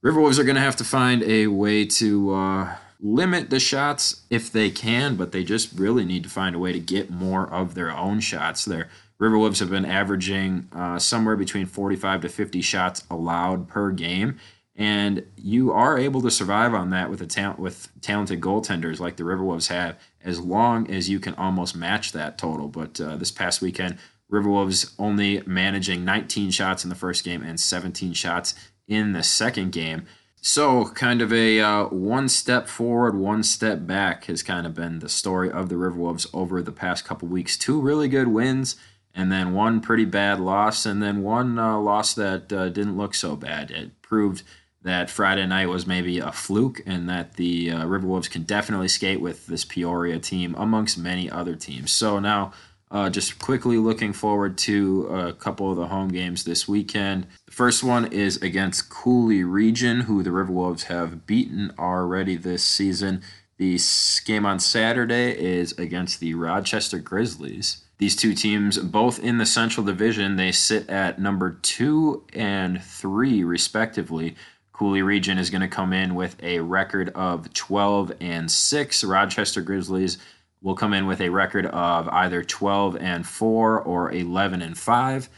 Riverwolves 0.06 0.40
are 0.40 0.44
going 0.46 0.56
to 0.56 0.62
have 0.62 0.78
to 0.78 0.86
find 0.86 1.22
a 1.24 1.48
way 1.48 1.86
to 1.86 2.34
uh, 2.34 2.76
limit 3.04 3.50
the 3.50 3.60
shots 3.60 4.24
if 4.30 4.50
they 4.50 4.70
can, 4.70 5.16
but 5.16 5.34
they 5.34 5.44
just 5.44 5.78
really 5.78 6.06
need 6.06 6.24
to 6.24 6.30
find 6.30 6.56
a 6.56 6.60
way 6.60 6.72
to 6.72 6.80
get 6.80 7.12
more 7.12 7.48
of 7.54 7.76
their 7.76 7.92
own 7.92 8.22
shots. 8.22 8.64
Their 8.64 8.90
Riverwolves 9.22 9.60
have 9.60 9.70
been 9.70 9.86
averaging 9.86 10.70
uh, 10.72 10.98
somewhere 10.98 11.36
between 11.36 11.66
45 11.66 12.22
to 12.22 12.30
50 12.30 12.62
shots 12.62 13.04
allowed 13.12 13.68
per 13.68 13.92
game, 13.92 14.38
and 14.76 15.26
you 15.36 15.72
are 15.72 15.98
able 15.98 16.22
to 16.22 16.32
survive 16.32 16.74
on 16.74 16.90
that 16.92 17.10
with 17.10 17.22
a 17.22 17.28
talent 17.28 17.60
with 17.60 17.90
talented 18.02 18.42
goaltenders 18.42 19.00
like 19.00 19.18
the 19.18 19.24
Riverwolves 19.24 19.68
have, 19.68 20.00
as 20.24 20.40
long 20.40 20.90
as 20.90 21.10
you 21.10 21.20
can 21.20 21.36
almost 21.36 21.76
match 21.76 22.14
that 22.14 22.38
total. 22.38 22.70
But 22.70 23.00
uh, 23.00 23.18
this 23.18 23.32
past 23.32 23.62
weekend, 23.62 23.98
Riverwolves 24.32 24.94
only 24.98 25.44
managing 25.46 26.06
19 26.06 26.52
shots 26.52 26.84
in 26.84 26.90
the 26.90 26.96
first 26.96 27.24
game 27.24 27.44
and 27.44 27.60
17 27.60 28.14
shots 28.14 28.56
in 28.88 29.12
the 29.12 29.24
second 29.24 29.74
game. 29.74 30.06
So, 30.46 30.88
kind 30.88 31.22
of 31.22 31.32
a 31.32 31.62
uh, 31.62 31.86
one 31.86 32.28
step 32.28 32.68
forward, 32.68 33.16
one 33.16 33.44
step 33.44 33.88
back 33.88 34.26
has 34.26 34.44
kind 34.44 34.68
of 34.68 34.74
been 34.74 35.00
the 35.00 35.08
story 35.08 35.50
of 35.50 35.70
the 35.70 35.76
Riverwolves 35.76 36.28
over 36.34 36.62
the 36.62 36.74
past 36.74 37.06
couple 37.06 37.30
weeks. 37.30 37.58
Two 37.58 37.80
really 37.80 38.10
good 38.10 38.28
wins, 38.28 38.76
and 39.16 39.32
then 39.32 39.54
one 39.54 39.80
pretty 39.80 40.04
bad 40.04 40.42
loss, 40.42 40.86
and 40.86 41.02
then 41.02 41.22
one 41.24 41.58
uh, 41.58 41.80
loss 41.80 42.14
that 42.16 42.52
uh, 42.52 42.68
didn't 42.68 42.98
look 42.98 43.16
so 43.16 43.38
bad. 43.38 43.72
It 43.72 44.02
proved 44.02 44.44
that 44.82 45.10
Friday 45.10 45.46
night 45.48 45.70
was 45.70 45.88
maybe 45.88 46.20
a 46.20 46.34
fluke, 46.34 46.82
and 46.86 47.08
that 47.08 47.36
the 47.36 47.72
uh, 47.72 47.86
Riverwolves 47.86 48.30
can 48.30 48.44
definitely 48.44 48.90
skate 48.90 49.22
with 49.22 49.48
this 49.48 49.64
Peoria 49.64 50.20
team 50.20 50.56
amongst 50.58 50.98
many 50.98 51.32
other 51.32 51.56
teams. 51.56 51.94
So 51.94 52.20
now 52.20 52.52
uh, 52.94 53.10
just 53.10 53.40
quickly 53.40 53.78
looking 53.78 54.14
forward 54.14 54.56
to 54.56 55.08
a 55.08 55.34
couple 55.34 55.72
of 55.72 55.78
the 55.78 55.88
home 55.88 56.10
games 56.10 56.44
this 56.44 56.68
weekend. 56.68 57.26
The 57.48 57.52
first 57.52 57.84
one 57.84 58.06
is 58.14 58.38
against 58.38 58.90
Coulee 58.92 59.44
Region, 59.44 60.02
who 60.02 60.22
the 60.22 60.30
Riverwolves 60.30 60.84
have 60.84 61.26
beaten 61.26 61.74
already 61.80 62.38
this 62.38 62.64
season. 62.64 63.24
The 63.58 63.80
game 64.26 64.46
on 64.46 64.60
Saturday 64.60 65.32
is 65.32 65.72
against 65.74 66.20
the 66.20 66.36
Rochester 66.36 67.00
Grizzlies. 67.00 67.84
These 67.98 68.16
two 68.16 68.36
teams, 68.36 68.78
both 68.78 69.20
in 69.20 69.40
the 69.40 69.46
Central 69.46 69.86
Division, 69.86 70.36
they 70.36 70.52
sit 70.52 70.88
at 70.90 71.20
number 71.20 71.58
two 71.62 72.26
and 72.34 72.82
three, 72.84 73.44
respectively. 73.44 74.36
Coulee 74.72 75.02
Region 75.02 75.38
is 75.38 75.50
going 75.50 75.62
to 75.62 75.68
come 75.68 75.94
in 75.94 76.14
with 76.14 76.36
a 76.44 76.60
record 76.60 77.10
of 77.10 77.54
12 77.54 78.14
and 78.20 78.52
6. 78.52 79.04
Rochester 79.04 79.62
Grizzlies 79.62 80.18
will 80.64 80.76
come 80.76 80.94
in 80.94 81.06
with 81.06 81.22
a 81.22 81.30
record 81.30 81.68
of 81.68 82.08
either 82.08 82.44
12 82.44 82.98
and 82.98 83.28
4 83.28 83.82
or 83.82 84.12
11 84.12 84.62
and 84.62 84.78
5. 84.78 85.30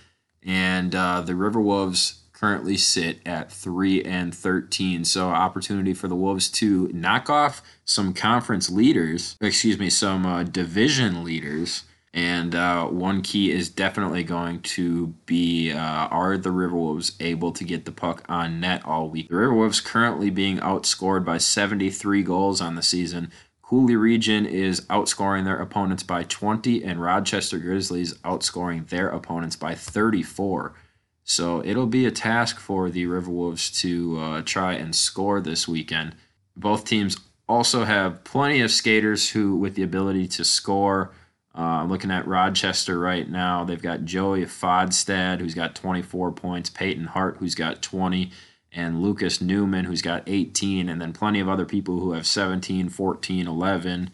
And 0.44 0.96
uh, 0.96 1.22
the 1.22 1.34
Riverwolves 1.34 2.20
currently 2.32 2.77
sit 2.77 3.20
at 3.25 3.51
3 3.51 4.03
and 4.03 4.34
13. 4.34 5.03
So, 5.03 5.29
opportunity 5.29 5.94
for 5.94 6.08
the 6.08 6.15
Wolves 6.15 6.50
to 6.51 6.89
knock 6.94 7.29
off 7.29 7.63
some 7.84 8.13
conference 8.13 8.70
leaders, 8.70 9.36
excuse 9.41 9.79
me, 9.79 9.89
some 9.89 10.25
uh, 10.25 10.44
division 10.44 11.24
leaders. 11.24 11.84
And 12.13 12.55
uh, 12.55 12.86
one 12.86 13.22
key 13.24 13.51
is 13.51 13.70
definitely 13.70 14.24
going 14.24 14.62
to 14.62 15.08
be 15.25 15.74
uh, 15.74 16.08
are 16.08 16.38
the 16.38 16.51
River 16.51 16.77
Wolves 16.77 17.12
able 17.20 17.51
to 17.51 17.65
get 17.65 17.84
the 17.84 17.91
puck 17.91 18.24
on 18.29 18.62
net 18.62 18.86
all 18.86 19.10
week? 19.10 19.27
The 19.27 19.36
River 19.36 19.53
Wolves 19.53 19.82
currently 19.82 20.29
being 20.29 20.60
outscored 20.60 21.25
by 21.25 21.39
73 21.39 22.24
goals 22.24 22.62
on 22.62 22.75
the 22.75 22.82
season. 22.82 23.34
Coulee 23.67 23.95
Region 23.95 24.45
is 24.45 24.81
outscoring 24.81 25.43
their 25.43 25.60
opponents 25.60 26.03
by 26.03 26.22
20, 26.22 26.84
and 26.84 27.01
Rochester 27.01 27.57
Grizzlies 27.57 28.13
outscoring 28.19 28.88
their 28.89 29.10
opponents 29.10 29.55
by 29.55 29.74
34. 29.74 30.75
So 31.24 31.63
it'll 31.65 31.88
be 31.88 32.05
a 32.05 32.12
task 32.12 32.60
for 32.60 32.91
the 32.91 33.07
River 33.07 33.31
Wolves 33.31 33.72
to 33.81 34.19
uh, 34.19 34.41
try 34.43 34.74
and 34.74 34.93
score 34.93 35.41
this 35.41 35.67
weekend. 35.67 36.15
Both 36.55 36.86
teams 36.86 37.17
also 37.50 37.86
have 37.86 38.24
plenty 38.24 38.62
of 38.62 38.69
skaters 38.69 39.31
who, 39.31 39.55
with 39.55 39.74
the 39.74 39.84
ability 39.84 40.27
to 40.27 40.43
score. 40.43 41.12
Uh, 41.57 41.62
I'm 41.62 41.89
looking 41.89 42.12
at 42.12 42.27
Rochester 42.27 43.00
right 43.00 43.27
now. 43.27 43.63
They've 43.63 43.81
got 43.81 44.05
Joey 44.05 44.45
Fodstad, 44.45 45.39
who's 45.39 45.55
got 45.55 45.74
24 45.74 46.34
points, 46.34 46.69
Peyton 46.69 47.05
Hart, 47.05 47.38
who's 47.39 47.55
got 47.55 47.81
20, 47.81 48.31
and 48.75 49.01
Lucas 49.01 49.39
Newman, 49.39 49.86
who's 49.86 50.01
got 50.01 50.24
18, 50.27 50.89
and 50.89 51.01
then 51.01 51.13
plenty 51.13 51.39
of 51.39 51.48
other 51.48 51.65
people 51.65 52.00
who 52.00 52.12
have 52.12 52.27
17, 52.27 52.89
14, 52.89 53.48
11, 53.48 54.12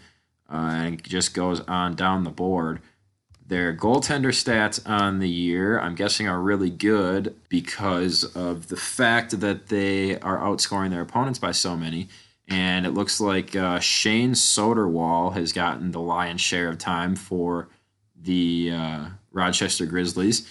uh, 0.49 0.53
and 0.53 0.99
it 0.99 1.03
just 1.03 1.33
goes 1.33 1.61
on 1.61 1.95
down 1.95 2.23
the 2.23 2.29
board. 2.29 2.79
Their 3.45 3.75
goaltender 3.75 4.27
stats 4.27 4.79
on 4.87 5.19
the 5.19 5.27
year, 5.27 5.79
I'm 5.79 5.95
guessing, 5.95 6.27
are 6.27 6.39
really 6.39 6.69
good 6.69 7.35
because 7.49 8.23
of 8.35 8.67
the 8.67 8.77
fact 8.77 9.39
that 9.41 9.67
they 9.67 10.19
are 10.19 10.37
outscoring 10.37 10.91
their 10.91 11.01
opponents 11.01 11.39
by 11.39 11.51
so 11.51 11.75
many. 11.75 12.07
And 12.47 12.85
it 12.85 12.91
looks 12.91 13.19
like 13.19 13.55
uh, 13.55 13.79
Shane 13.79 14.33
Soderwall 14.33 15.33
has 15.33 15.53
gotten 15.53 15.91
the 15.91 15.99
lion's 15.99 16.41
share 16.41 16.69
of 16.69 16.77
time 16.77 17.15
for 17.15 17.67
the 18.15 18.71
uh, 18.73 19.05
Rochester 19.31 19.85
Grizzlies. 19.85 20.47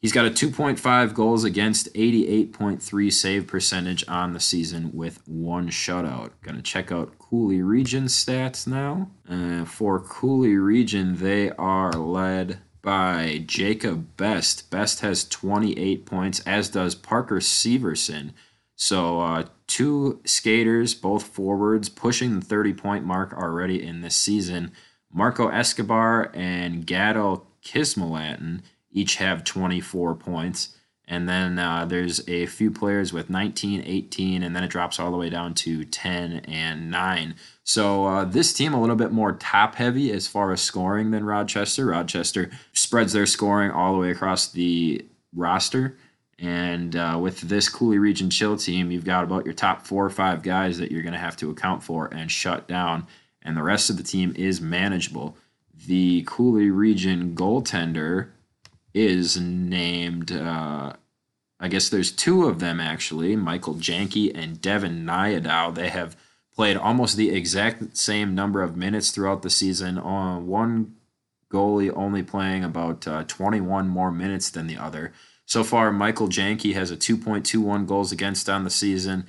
He's 0.00 0.12
got 0.12 0.24
a 0.24 0.30
2.5 0.30 1.12
goals 1.12 1.44
against, 1.44 1.92
88.3 1.92 3.12
save 3.12 3.46
percentage 3.46 4.02
on 4.08 4.32
the 4.32 4.40
season 4.40 4.92
with 4.94 5.20
one 5.28 5.68
shutout. 5.68 6.30
Gonna 6.42 6.62
check 6.62 6.90
out 6.90 7.18
Coulee 7.18 7.60
Region 7.60 8.04
stats 8.04 8.66
now. 8.66 9.10
Uh, 9.28 9.66
for 9.66 10.00
Coulee 10.00 10.56
Region, 10.56 11.16
they 11.16 11.50
are 11.50 11.92
led 11.92 12.60
by 12.80 13.44
Jacob 13.46 14.16
Best. 14.16 14.70
Best 14.70 15.00
has 15.00 15.28
28 15.28 16.06
points, 16.06 16.40
as 16.40 16.70
does 16.70 16.94
Parker 16.94 17.40
Severson. 17.40 18.32
So, 18.76 19.20
uh, 19.20 19.44
two 19.66 20.22
skaters, 20.24 20.94
both 20.94 21.24
forwards, 21.24 21.90
pushing 21.90 22.40
the 22.40 22.46
30 22.46 22.72
point 22.72 23.04
mark 23.04 23.34
already 23.34 23.82
in 23.82 24.00
this 24.00 24.16
season. 24.16 24.72
Marco 25.12 25.48
Escobar 25.48 26.30
and 26.32 26.86
Gatto 26.86 27.46
Kismalatin 27.62 28.62
each 28.92 29.16
have 29.16 29.44
24 29.44 30.14
points. 30.16 30.76
And 31.10 31.28
then 31.28 31.58
uh, 31.58 31.86
there's 31.86 32.26
a 32.28 32.46
few 32.46 32.70
players 32.70 33.12
with 33.12 33.30
19, 33.30 33.82
18, 33.84 34.44
and 34.44 34.54
then 34.54 34.62
it 34.62 34.68
drops 34.68 35.00
all 35.00 35.10
the 35.10 35.16
way 35.16 35.28
down 35.28 35.54
to 35.54 35.84
10 35.84 36.44
and 36.46 36.88
9. 36.88 37.34
So 37.64 38.06
uh, 38.06 38.24
this 38.24 38.52
team 38.52 38.72
a 38.72 38.80
little 38.80 38.94
bit 38.94 39.10
more 39.10 39.32
top 39.32 39.74
heavy 39.74 40.12
as 40.12 40.28
far 40.28 40.52
as 40.52 40.60
scoring 40.60 41.10
than 41.10 41.24
Rochester. 41.24 41.86
Rochester 41.86 42.50
spreads 42.72 43.12
their 43.12 43.26
scoring 43.26 43.72
all 43.72 43.92
the 43.92 43.98
way 43.98 44.12
across 44.12 44.52
the 44.52 45.04
roster. 45.34 45.96
And 46.38 46.94
uh, 46.94 47.18
with 47.20 47.40
this 47.40 47.68
Coulee 47.68 47.98
Region 47.98 48.30
Chill 48.30 48.56
team, 48.56 48.92
you've 48.92 49.04
got 49.04 49.24
about 49.24 49.44
your 49.44 49.52
top 49.54 49.86
four 49.86 50.04
or 50.04 50.10
five 50.10 50.44
guys 50.44 50.78
that 50.78 50.92
you're 50.92 51.02
going 51.02 51.12
to 51.12 51.18
have 51.18 51.36
to 51.38 51.50
account 51.50 51.82
for 51.82 52.06
and 52.06 52.30
shut 52.30 52.68
down. 52.68 53.08
And 53.42 53.56
the 53.56 53.64
rest 53.64 53.90
of 53.90 53.96
the 53.96 54.04
team 54.04 54.32
is 54.36 54.60
manageable. 54.60 55.36
The 55.86 56.22
Coulee 56.22 56.70
Region 56.70 57.34
goaltender 57.34 58.28
is 58.94 59.38
named, 59.38 60.32
uh, 60.32 60.92
I 61.58 61.68
guess 61.68 61.88
there's 61.88 62.12
two 62.12 62.46
of 62.46 62.58
them 62.60 62.80
actually, 62.80 63.36
Michael 63.36 63.74
Janke 63.74 64.32
and 64.34 64.60
Devin 64.60 65.04
Nyadow. 65.04 65.74
They 65.74 65.88
have 65.88 66.16
played 66.54 66.76
almost 66.76 67.16
the 67.16 67.30
exact 67.30 67.96
same 67.96 68.34
number 68.34 68.62
of 68.62 68.76
minutes 68.76 69.10
throughout 69.10 69.42
the 69.42 69.50
season. 69.50 69.98
On 69.98 70.36
uh, 70.36 70.40
one 70.40 70.96
goalie 71.50 71.92
only 71.94 72.22
playing 72.22 72.64
about 72.64 73.06
uh, 73.06 73.24
21 73.24 73.88
more 73.88 74.10
minutes 74.10 74.50
than 74.50 74.66
the 74.66 74.76
other. 74.76 75.12
So 75.46 75.64
far, 75.64 75.90
Michael 75.90 76.28
Janke 76.28 76.74
has 76.74 76.90
a 76.90 76.96
2.21 76.96 77.86
goals 77.86 78.12
against 78.12 78.48
on 78.48 78.62
the 78.62 78.70
season, 78.70 79.26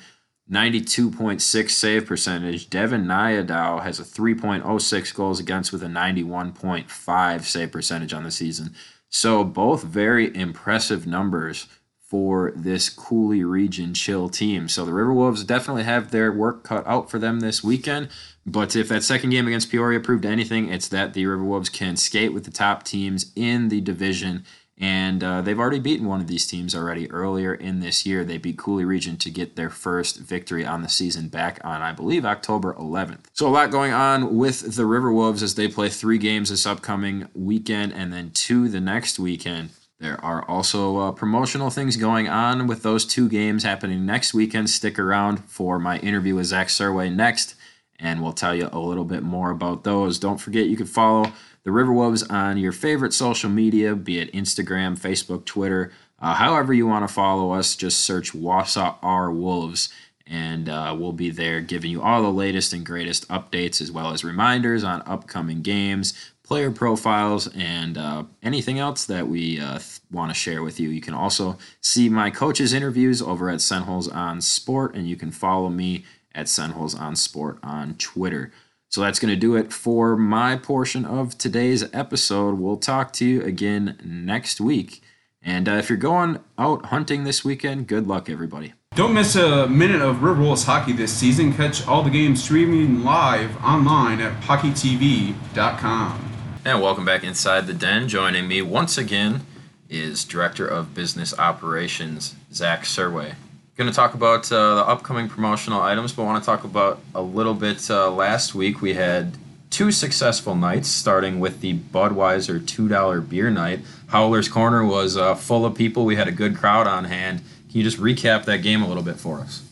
92.6 0.52 1.70
save 1.72 2.06
percentage. 2.06 2.70
Devin 2.70 3.06
Nyadow 3.06 3.82
has 3.82 4.00
a 4.00 4.04
3.06 4.04 5.16
goals 5.16 5.40
against 5.40 5.72
with 5.72 5.82
a 5.82 5.88
91.5 5.88 7.44
save 7.44 7.72
percentage 7.72 8.14
on 8.14 8.24
the 8.24 8.32
season. 8.32 8.76
So 9.12 9.44
both 9.44 9.84
very 9.84 10.36
impressive 10.36 11.06
numbers 11.06 11.68
for 12.00 12.52
this 12.56 12.90
Coulee 12.90 13.44
Region 13.44 13.94
Chill 13.94 14.30
team. 14.30 14.68
So 14.68 14.84
the 14.86 14.94
River 14.94 15.14
Wolves 15.14 15.44
definitely 15.44 15.84
have 15.84 16.12
their 16.12 16.32
work 16.32 16.64
cut 16.64 16.88
out 16.88 17.12
for 17.12 17.20
them 17.20 17.42
this 17.42 17.64
weekend. 17.64 18.10
But 18.46 18.76
if 18.76 18.88
that 18.88 19.04
second 19.04 19.30
game 19.30 19.48
against 19.48 19.70
Peoria 19.70 20.00
proved 20.00 20.26
anything, 20.26 20.70
it's 20.70 20.88
that 20.88 21.14
the 21.14 21.26
River 21.26 21.44
Wolves 21.44 21.70
can 21.70 21.96
skate 21.98 22.34
with 22.34 22.46
the 22.46 22.52
top 22.52 22.84
teams 22.84 23.32
in 23.36 23.68
the 23.68 23.82
division 23.82 24.46
and 24.78 25.24
uh, 25.24 25.42
they've 25.42 25.60
already 25.60 25.80
beaten 25.80 26.08
one 26.08 26.22
of 26.22 26.28
these 26.28 26.48
teams 26.48 26.74
already 26.74 27.10
earlier 27.12 27.54
in 27.54 27.82
this 27.82 28.06
year. 28.06 28.24
They 28.24 28.38
beat 28.38 28.58
Coulee 28.58 28.84
Region 28.84 29.16
to 29.18 29.30
get 29.30 29.56
their 29.56 29.70
first 29.70 30.18
victory 30.18 30.66
on 30.66 30.82
the 30.82 30.90
season 30.90 31.28
back 31.28 31.60
on, 31.64 31.82
I 31.82 31.92
believe, 31.92 32.26
October 32.26 32.74
11th. 32.74 33.26
So, 33.34 33.48
a 33.48 33.50
lot 33.50 33.70
going 33.70 33.94
on 33.94 34.36
with 34.36 34.76
the 34.76 34.86
River 34.86 35.14
Wolves 35.14 35.44
as 35.44 35.56
they 35.56 35.68
play 35.68 35.90
three 35.90 36.18
games 36.18 36.50
this 36.50 36.66
upcoming 36.66 37.28
weekend 37.36 37.94
and 37.94 38.12
then 38.12 38.32
two 38.32 38.70
the 38.70 38.82
next 38.82 39.20
weekend. 39.20 39.70
There 40.00 40.24
are 40.26 40.44
also 40.50 40.98
uh, 40.98 41.12
promotional 41.12 41.70
things 41.70 41.96
going 41.96 42.28
on 42.28 42.66
with 42.66 42.82
those 42.82 43.06
two 43.06 43.30
games 43.30 43.64
happening 43.64 44.04
next 44.04 44.34
weekend. 44.34 44.68
Stick 44.72 44.98
around 44.98 45.46
for 45.46 45.78
my 45.78 46.00
interview 46.00 46.34
with 46.34 46.48
Zach 46.48 46.70
Surway 46.70 47.14
next, 47.14 47.54
and 48.00 48.20
we'll 48.24 48.34
tell 48.34 48.56
you 48.56 48.68
a 48.72 48.80
little 48.80 49.06
bit 49.06 49.22
more 49.22 49.52
about 49.52 49.84
those. 49.84 50.18
Don't 50.18 50.40
forget, 50.40 50.66
you 50.66 50.76
can 50.76 50.88
follow 50.88 51.32
the 51.64 51.72
River 51.72 51.94
Wolves 51.94 52.24
on 52.24 52.58
your 52.58 52.72
favorite 52.72 53.14
social 53.14 53.50
media, 53.50 53.96
be 53.96 54.20
it 54.20 54.32
Instagram, 54.34 55.00
Facebook, 55.00 55.46
Twitter, 55.46 55.92
uh, 56.20 56.34
however 56.36 56.74
you 56.74 56.88
want 56.88 57.08
to 57.08 57.14
follow 57.14 57.52
us. 57.52 57.76
Just 57.76 58.02
search 58.02 58.34
Wausau 58.34 58.96
R 59.02 59.32
Wolves, 59.32 59.90
and 60.26 60.70
uh, 60.70 60.96
we'll 60.98 61.12
be 61.12 61.30
there 61.30 61.62
giving 61.62 61.92
you 61.92 62.02
all 62.02 62.22
the 62.22 62.32
latest 62.32 62.74
and 62.74 62.86
greatest 62.86 63.28
updates, 63.28 63.82
as 63.82 63.92
well 63.92 64.12
as 64.12 64.24
reminders 64.24 64.84
on 64.84 65.04
upcoming 65.06 65.62
games, 65.62 66.14
player 66.44 66.72
profiles, 66.72 67.48
and 67.56 67.98
uh, 67.98 68.24
anything 68.44 68.80
else 68.80 69.06
that 69.06 69.28
we 69.28 69.60
uh, 69.60 69.80
want 70.12 70.30
to 70.30 70.36
share 70.36 70.64
with 70.64 70.80
you. 70.80 70.90
You 70.90 71.02
can 71.02 71.14
also 71.14 71.58
see 71.82 72.10
my 72.10 72.30
coaches' 72.30 72.74
interviews 72.74 73.22
over 73.22 73.50
at 73.50 73.60
Senholz 73.60 74.14
on 74.14 74.42
Sport, 74.42 74.96
and 74.96 75.08
you 75.08 75.16
can 75.16 75.32
follow 75.32 75.70
me 75.70 76.06
at 76.34 76.48
Senholz 76.48 77.00
on 77.00 77.16
Sport 77.16 77.58
on 77.64 77.96
Twitter. 77.96 78.52
So 78.92 79.00
that's 79.00 79.20
going 79.20 79.34
to 79.34 79.40
do 79.40 79.56
it 79.56 79.72
for 79.72 80.18
my 80.18 80.58
portion 80.58 81.06
of 81.06 81.38
today's 81.38 81.86
episode. 81.94 82.60
We'll 82.60 82.76
talk 82.76 83.14
to 83.14 83.26
you 83.26 83.42
again 83.42 83.98
next 84.04 84.60
week. 84.60 85.02
And 85.42 85.70
uh, 85.70 85.76
if 85.76 85.88
you're 85.88 85.98
going 85.98 86.40
out 86.58 86.88
hunting 86.88 87.24
this 87.24 87.46
weekend, 87.46 87.88
good 87.88 88.06
luck, 88.06 88.30
everybody. 88.30 88.74
Don't 88.96 89.14
miss 89.14 89.38
a 89.38 89.66
minute 89.68 90.02
of 90.02 90.22
River 90.22 90.42
Wolves 90.42 90.66
hockey 90.66 90.92
this 90.92 91.14
season. 91.14 91.54
Catch 91.54 91.88
all 91.88 92.04
the 92.04 92.10
games 92.10 92.44
streaming 92.44 93.06
live 93.06 93.56
online 93.64 94.20
at 94.20 94.34
hockeytv.com. 94.44 96.32
And 96.66 96.82
welcome 96.82 97.06
back 97.06 97.24
inside 97.24 97.68
the 97.68 97.74
den. 97.74 98.10
Joining 98.10 98.46
me 98.46 98.62
once 98.62 98.98
again 98.98 99.46
is 99.88 100.26
Director 100.26 100.68
of 100.68 100.94
Business 100.94 101.34
Operations, 101.40 102.36
Zach 102.52 102.84
Surway 102.84 103.36
going 103.82 103.92
to 103.92 103.96
talk 103.96 104.14
about 104.14 104.52
uh, 104.52 104.76
the 104.76 104.88
upcoming 104.88 105.28
promotional 105.28 105.82
items, 105.82 106.14
but 106.14 106.24
want 106.24 106.42
to 106.42 106.46
talk 106.46 106.64
about 106.64 107.00
a 107.16 107.22
little 107.22 107.56
bit. 107.56 107.90
Uh, 107.90 108.12
last 108.12 108.54
week 108.54 108.80
we 108.80 108.94
had 108.94 109.36
two 109.72 109.92
successful 109.92 110.54
nights, 110.54 110.88
starting 110.88 111.40
with 111.40 111.62
the 111.62 111.74
Budweiser 111.74 112.60
$2 112.60 113.28
beer 113.28 113.50
night. 113.50 113.80
Howler's 114.06 114.48
Corner 114.48 114.86
was 114.86 115.18
uh, 115.18 115.34
full 115.34 115.66
of 115.66 115.74
people. 115.74 116.06
We 116.06 116.16
had 116.16 116.28
a 116.28 116.32
good 116.32 116.56
crowd 116.56 116.86
on 116.86 117.06
hand. 117.06 117.40
Can 117.72 117.80
you 117.80 117.84
just 117.84 117.98
recap 117.98 118.46
that 118.46 118.58
game 118.58 118.84
a 118.84 118.88
little 118.88 119.02
bit 119.02 119.16
for 119.16 119.40
us? 119.40 119.64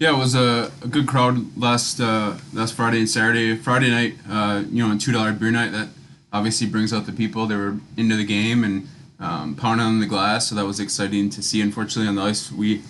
Yeah, 0.00 0.16
it 0.16 0.18
was 0.18 0.34
a, 0.34 0.72
a 0.82 0.88
good 0.88 1.06
crowd 1.06 1.56
last 1.56 2.00
uh, 2.00 2.36
last 2.52 2.74
Friday 2.74 2.98
and 2.98 3.08
Saturday. 3.08 3.54
Friday 3.54 3.90
night, 3.90 4.16
uh, 4.28 4.64
you 4.68 4.84
know, 4.84 4.92
a 4.92 4.98
two 4.98 5.12
dollar 5.12 5.32
beer 5.32 5.52
night 5.52 5.70
that 5.70 5.88
obviously 6.32 6.66
brings 6.66 6.92
out 6.92 7.06
the 7.06 7.12
people. 7.12 7.46
They 7.46 7.54
were 7.56 7.76
into 7.96 8.16
the 8.16 8.24
game 8.24 8.64
and 8.64 8.88
um, 9.20 9.54
pounding 9.54 9.86
on 9.86 10.00
the 10.00 10.06
glass, 10.06 10.48
so 10.48 10.56
that 10.56 10.66
was 10.66 10.80
exciting 10.80 11.30
to 11.30 11.42
see. 11.42 11.60
Unfortunately, 11.62 12.08
on 12.08 12.16
the 12.16 12.22
ice, 12.22 12.50
we 12.50 12.82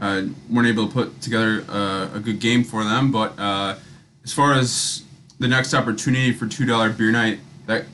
uh, 0.00 0.22
weren't 0.50 0.68
able 0.68 0.86
to 0.86 0.92
put 0.92 1.20
together 1.20 1.64
uh, 1.68 2.08
a 2.14 2.20
good 2.20 2.38
game 2.40 2.64
for 2.64 2.84
them. 2.84 3.10
But 3.12 3.38
uh, 3.38 3.76
as 4.24 4.32
far 4.32 4.52
as 4.54 5.02
the 5.38 5.48
next 5.48 5.74
opportunity 5.74 6.32
for 6.32 6.46
two 6.46 6.64
dollar 6.66 6.90
beer 6.90 7.10
night, 7.12 7.40
that 7.66 7.84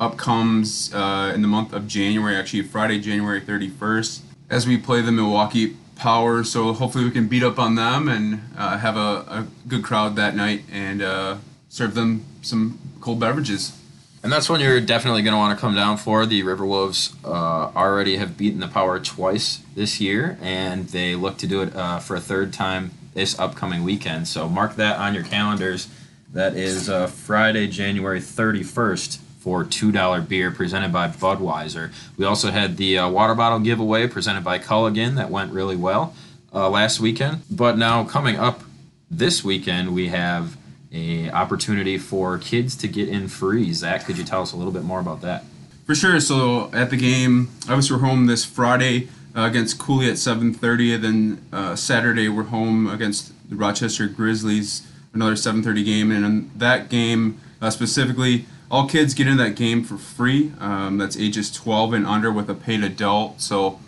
up 0.00 0.16
comes 0.16 0.92
uh, 0.94 1.32
in 1.34 1.42
the 1.42 1.48
month 1.48 1.72
of 1.72 1.86
January. 1.88 2.36
Actually, 2.36 2.62
Friday, 2.62 3.00
January 3.00 3.40
thirty 3.40 3.68
first. 3.68 4.22
as 4.50 4.66
we 4.66 4.76
play 4.78 5.00
the 5.02 5.12
Milwaukee 5.12 5.76
Power. 5.96 6.44
So 6.44 6.72
hopefully 6.72 7.04
we 7.04 7.10
can 7.10 7.28
beat 7.28 7.42
up 7.42 7.58
on 7.58 7.74
them 7.74 8.08
and 8.08 8.40
uh, 8.56 8.78
have 8.78 8.96
a, 8.96 9.00
a 9.28 9.46
good 9.66 9.82
crowd 9.84 10.16
that 10.16 10.36
night 10.36 10.62
and 10.72 11.02
uh, 11.02 11.38
serve 11.68 11.94
them 11.94 12.24
some 12.42 12.78
cold 13.00 13.20
beverages. 13.20 13.77
And 14.22 14.32
that's 14.32 14.50
when 14.50 14.60
you're 14.60 14.80
definitely 14.80 15.22
going 15.22 15.32
to 15.32 15.38
want 15.38 15.56
to 15.56 15.60
come 15.60 15.74
down 15.74 15.96
for. 15.96 16.26
The 16.26 16.42
River 16.42 16.66
Wolves 16.66 17.14
uh, 17.24 17.28
already 17.28 18.16
have 18.16 18.36
beaten 18.36 18.60
the 18.60 18.68
Power 18.68 18.98
twice 18.98 19.60
this 19.76 20.00
year, 20.00 20.38
and 20.42 20.88
they 20.88 21.14
look 21.14 21.38
to 21.38 21.46
do 21.46 21.62
it 21.62 21.74
uh, 21.76 22.00
for 22.00 22.16
a 22.16 22.20
third 22.20 22.52
time 22.52 22.90
this 23.14 23.38
upcoming 23.38 23.84
weekend. 23.84 24.26
So 24.26 24.48
mark 24.48 24.76
that 24.76 24.98
on 24.98 25.14
your 25.14 25.24
calendars. 25.24 25.88
That 26.32 26.56
is 26.56 26.90
uh, 26.90 27.06
Friday, 27.06 27.68
January 27.68 28.20
31st 28.20 29.18
for 29.38 29.64
$2 29.64 30.28
beer 30.28 30.50
presented 30.50 30.92
by 30.92 31.08
Budweiser. 31.08 31.92
We 32.16 32.24
also 32.24 32.50
had 32.50 32.76
the 32.76 32.98
uh, 32.98 33.08
water 33.08 33.34
bottle 33.34 33.60
giveaway 33.60 34.08
presented 34.08 34.44
by 34.44 34.58
Culligan 34.58 35.14
that 35.14 35.30
went 35.30 35.52
really 35.52 35.76
well 35.76 36.14
uh, 36.52 36.68
last 36.68 37.00
weekend. 37.00 37.42
But 37.50 37.78
now 37.78 38.04
coming 38.04 38.36
up 38.36 38.62
this 39.10 39.42
weekend, 39.42 39.94
we 39.94 40.08
have 40.08 40.56
a 40.92 41.30
opportunity 41.30 41.98
for 41.98 42.38
kids 42.38 42.76
to 42.76 42.88
get 42.88 43.08
in 43.08 43.28
free. 43.28 43.72
Zach, 43.72 44.04
could 44.04 44.18
you 44.18 44.24
tell 44.24 44.42
us 44.42 44.52
a 44.52 44.56
little 44.56 44.72
bit 44.72 44.84
more 44.84 45.00
about 45.00 45.20
that? 45.22 45.44
For 45.86 45.94
sure. 45.94 46.20
So 46.20 46.70
at 46.72 46.90
the 46.90 46.96
game, 46.96 47.48
obviously 47.62 47.96
we're 47.96 48.02
home 48.02 48.26
this 48.26 48.44
Friday 48.44 49.08
uh, 49.36 49.42
against 49.42 49.78
Coulee 49.78 50.08
at 50.08 50.16
7:30, 50.16 50.94
and 50.94 51.04
then 51.04 51.46
uh, 51.52 51.76
Saturday 51.76 52.28
we're 52.28 52.44
home 52.44 52.88
against 52.88 53.32
the 53.48 53.56
Rochester 53.56 54.06
Grizzlies, 54.06 54.86
another 55.12 55.34
7:30 55.34 55.84
game, 55.84 56.10
and 56.10 56.24
in 56.24 56.50
that 56.56 56.88
game 56.88 57.40
uh, 57.60 57.70
specifically, 57.70 58.46
all 58.70 58.86
kids 58.86 59.14
get 59.14 59.26
in 59.26 59.36
that 59.38 59.56
game 59.56 59.82
for 59.82 59.96
free. 59.96 60.52
Um, 60.60 60.98
that's 60.98 61.16
ages 61.16 61.50
12 61.50 61.94
and 61.94 62.06
under 62.06 62.30
with 62.30 62.50
a 62.50 62.54
paid 62.54 62.84
adult. 62.84 63.40
So 63.40 63.80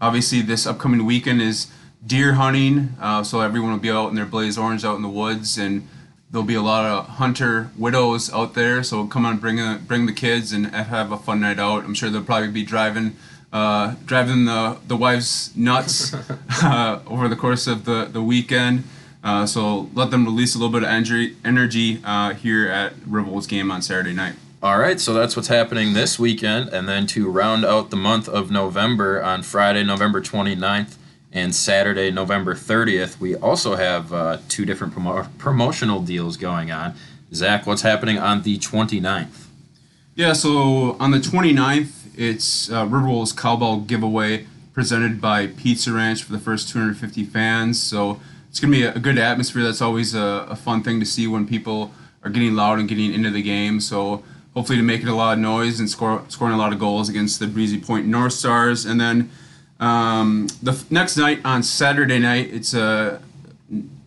obviously 0.00 0.40
this 0.40 0.66
upcoming 0.66 1.04
weekend 1.04 1.42
is 1.42 1.70
deer 2.04 2.34
hunting, 2.34 2.94
uh, 3.00 3.22
so 3.22 3.40
everyone 3.40 3.72
will 3.72 3.78
be 3.78 3.90
out 3.90 4.08
in 4.08 4.14
their 4.14 4.26
blaze 4.26 4.56
orange 4.56 4.84
out 4.84 4.96
in 4.96 5.02
the 5.02 5.08
woods 5.08 5.58
and 5.58 5.86
there'll 6.32 6.46
be 6.46 6.54
a 6.54 6.62
lot 6.62 6.84
of 6.86 7.06
hunter 7.06 7.70
widows 7.76 8.32
out 8.32 8.54
there. 8.54 8.82
So 8.82 9.06
come 9.06 9.24
on, 9.24 9.36
bring 9.36 9.60
a, 9.60 9.80
bring 9.86 10.06
the 10.06 10.12
kids 10.12 10.52
and 10.52 10.66
have 10.66 11.12
a 11.12 11.18
fun 11.18 11.40
night 11.40 11.58
out. 11.58 11.84
I'm 11.84 11.94
sure 11.94 12.10
they'll 12.10 12.24
probably 12.24 12.50
be 12.50 12.64
driving 12.64 13.16
uh, 13.52 13.96
driving 14.06 14.46
the 14.46 14.78
the 14.88 14.96
wives 14.96 15.54
nuts 15.54 16.14
uh, 16.64 17.00
over 17.06 17.28
the 17.28 17.36
course 17.36 17.66
of 17.66 17.84
the 17.84 18.06
the 18.06 18.22
weekend. 18.22 18.84
Uh, 19.22 19.46
so 19.46 19.88
let 19.94 20.10
them 20.10 20.24
release 20.24 20.56
a 20.56 20.58
little 20.58 20.72
bit 20.72 20.82
of 20.82 20.88
energy 20.88 21.36
energy 21.44 22.00
uh, 22.04 22.34
here 22.34 22.66
at 22.68 22.94
Rebels 23.06 23.46
game 23.46 23.70
on 23.70 23.82
Saturday 23.82 24.14
night. 24.14 24.34
All 24.62 24.78
right, 24.78 25.00
so 25.00 25.12
that's 25.12 25.34
what's 25.34 25.48
happening 25.48 25.92
this 25.92 26.20
weekend. 26.20 26.68
And 26.68 26.88
then 26.88 27.08
to 27.08 27.28
round 27.28 27.64
out 27.64 27.90
the 27.90 27.96
month 27.96 28.28
of 28.28 28.48
November 28.52 29.20
on 29.20 29.42
Friday, 29.42 29.82
November 29.82 30.20
29th, 30.20 30.94
and 31.32 31.54
Saturday, 31.54 32.10
November 32.10 32.54
30th, 32.54 33.18
we 33.18 33.34
also 33.36 33.76
have 33.76 34.12
uh, 34.12 34.38
two 34.48 34.64
different 34.64 34.94
promo- 34.94 35.26
promotional 35.38 36.00
deals 36.00 36.36
going 36.36 36.70
on. 36.70 36.94
Zach, 37.32 37.66
what's 37.66 37.82
happening 37.82 38.18
on 38.18 38.42
the 38.42 38.58
29th? 38.58 39.46
Yeah, 40.14 40.34
so 40.34 40.96
on 41.00 41.10
the 41.10 41.18
29th, 41.18 42.02
it's 42.16 42.70
uh, 42.70 42.84
Riverwolves 42.84 43.34
Cowbell 43.34 43.80
giveaway 43.80 44.46
presented 44.74 45.20
by 45.20 45.46
Pizza 45.46 45.92
Ranch 45.92 46.22
for 46.22 46.32
the 46.32 46.38
first 46.38 46.68
250 46.68 47.24
fans. 47.24 47.82
So 47.82 48.20
it's 48.50 48.60
going 48.60 48.72
to 48.72 48.78
be 48.78 48.84
a, 48.84 48.98
good 48.98 49.18
atmosphere. 49.18 49.62
That's 49.62 49.80
always 49.80 50.14
a, 50.14 50.46
a, 50.50 50.56
fun 50.56 50.82
thing 50.82 51.00
to 51.00 51.06
see 51.06 51.26
when 51.26 51.46
people 51.46 51.92
are 52.22 52.30
getting 52.30 52.54
loud 52.54 52.78
and 52.78 52.88
getting 52.88 53.14
into 53.14 53.30
the 53.30 53.42
game. 53.42 53.80
So 53.80 54.22
hopefully 54.54 54.76
to 54.76 54.84
make 54.84 55.02
it 55.02 55.08
a 55.08 55.14
lot 55.14 55.34
of 55.34 55.38
noise 55.38 55.80
and 55.80 55.88
score 55.88 56.22
scoring 56.28 56.54
a 56.54 56.58
lot 56.58 56.72
of 56.72 56.78
goals 56.78 57.08
against 57.08 57.40
the 57.40 57.46
Breezy 57.46 57.80
Point 57.80 58.06
North 58.06 58.34
Stars. 58.34 58.84
And 58.84 59.00
then 59.00 59.30
um, 59.82 60.46
the 60.62 60.70
f- 60.70 60.88
next 60.92 61.16
night 61.16 61.40
on 61.44 61.64
Saturday 61.64 62.20
night, 62.20 62.50
it's 62.54 62.72
a 62.72 63.20